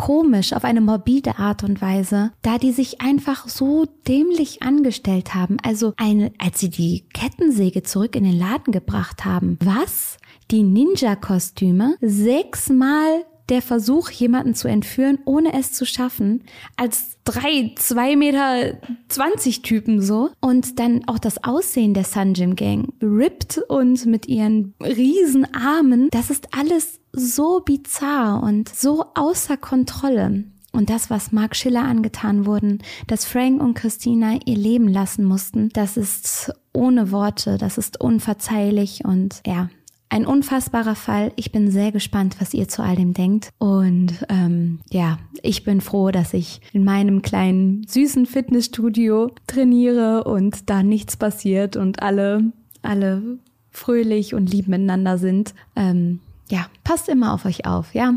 komisch 0.00 0.54
auf 0.54 0.64
eine 0.64 0.80
morbide 0.80 1.38
Art 1.38 1.62
und 1.62 1.82
Weise, 1.82 2.32
da 2.40 2.56
die 2.56 2.72
sich 2.72 3.02
einfach 3.02 3.46
so 3.46 3.84
dämlich 4.08 4.62
angestellt 4.62 5.34
haben. 5.34 5.58
Also 5.62 5.92
eine, 5.98 6.32
als 6.38 6.58
sie 6.58 6.70
die 6.70 7.04
Kettensäge 7.12 7.82
zurück 7.82 8.16
in 8.16 8.24
den 8.24 8.38
Laden 8.38 8.72
gebracht 8.72 9.26
haben. 9.26 9.58
Was? 9.62 10.16
Die 10.50 10.62
Ninja-Kostüme 10.62 11.96
sechsmal 12.00 13.26
der 13.50 13.62
Versuch, 13.62 14.10
jemanden 14.10 14.54
zu 14.54 14.68
entführen, 14.68 15.18
ohne 15.24 15.52
es 15.52 15.72
zu 15.72 15.84
schaffen, 15.84 16.44
als 16.76 17.18
drei, 17.24 17.72
zwei 17.76 18.16
Meter 18.16 18.78
zwanzig 19.08 19.62
Typen 19.62 20.00
so. 20.00 20.30
Und 20.40 20.78
dann 20.78 21.02
auch 21.06 21.18
das 21.18 21.44
Aussehen 21.44 21.92
der 21.92 22.04
Sunjim 22.04 22.56
Gang. 22.56 22.92
Ripped 23.02 23.58
und 23.68 24.06
mit 24.06 24.28
ihren 24.28 24.74
riesen 24.80 25.52
Armen. 25.54 26.08
Das 26.10 26.30
ist 26.30 26.48
alles 26.56 27.00
so 27.12 27.60
bizarr 27.60 28.42
und 28.42 28.68
so 28.68 29.04
außer 29.14 29.56
Kontrolle. 29.56 30.44
Und 30.72 30.88
das, 30.88 31.10
was 31.10 31.32
Mark 31.32 31.56
Schiller 31.56 31.82
angetan 31.82 32.46
wurden, 32.46 32.78
dass 33.08 33.24
Frank 33.24 33.60
und 33.60 33.74
Christina 33.74 34.38
ihr 34.44 34.56
Leben 34.56 34.86
lassen 34.86 35.24
mussten, 35.24 35.68
das 35.70 35.96
ist 35.96 36.52
ohne 36.72 37.10
Worte, 37.10 37.58
das 37.58 37.76
ist 37.76 38.00
unverzeihlich 38.00 39.04
und 39.04 39.42
ja, 39.44 39.68
ein 40.10 40.26
unfassbarer 40.26 40.96
Fall. 40.96 41.32
Ich 41.36 41.52
bin 41.52 41.70
sehr 41.70 41.92
gespannt, 41.92 42.36
was 42.40 42.52
ihr 42.52 42.68
zu 42.68 42.82
all 42.82 42.96
dem 42.96 43.14
denkt. 43.14 43.50
Und 43.58 44.26
ähm, 44.28 44.80
ja, 44.90 45.18
ich 45.42 45.64
bin 45.64 45.80
froh, 45.80 46.10
dass 46.10 46.34
ich 46.34 46.60
in 46.72 46.84
meinem 46.84 47.22
kleinen 47.22 47.86
süßen 47.86 48.26
Fitnessstudio 48.26 49.30
trainiere 49.46 50.24
und 50.24 50.68
da 50.68 50.82
nichts 50.82 51.16
passiert 51.16 51.76
und 51.76 52.02
alle, 52.02 52.52
alle 52.82 53.38
fröhlich 53.70 54.34
und 54.34 54.50
lieb 54.52 54.66
miteinander 54.68 55.16
sind. 55.16 55.54
Ähm, 55.76 56.20
ja, 56.50 56.66
passt 56.82 57.08
immer 57.08 57.32
auf 57.32 57.44
euch 57.44 57.64
auf, 57.64 57.94
ja? 57.94 58.14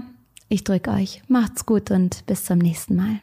Ich 0.49 0.63
drücke 0.63 0.91
euch. 0.91 1.21
Macht's 1.27 1.65
gut 1.65 1.91
und 1.91 2.25
bis 2.25 2.45
zum 2.45 2.57
nächsten 2.57 2.95
Mal. 2.95 3.19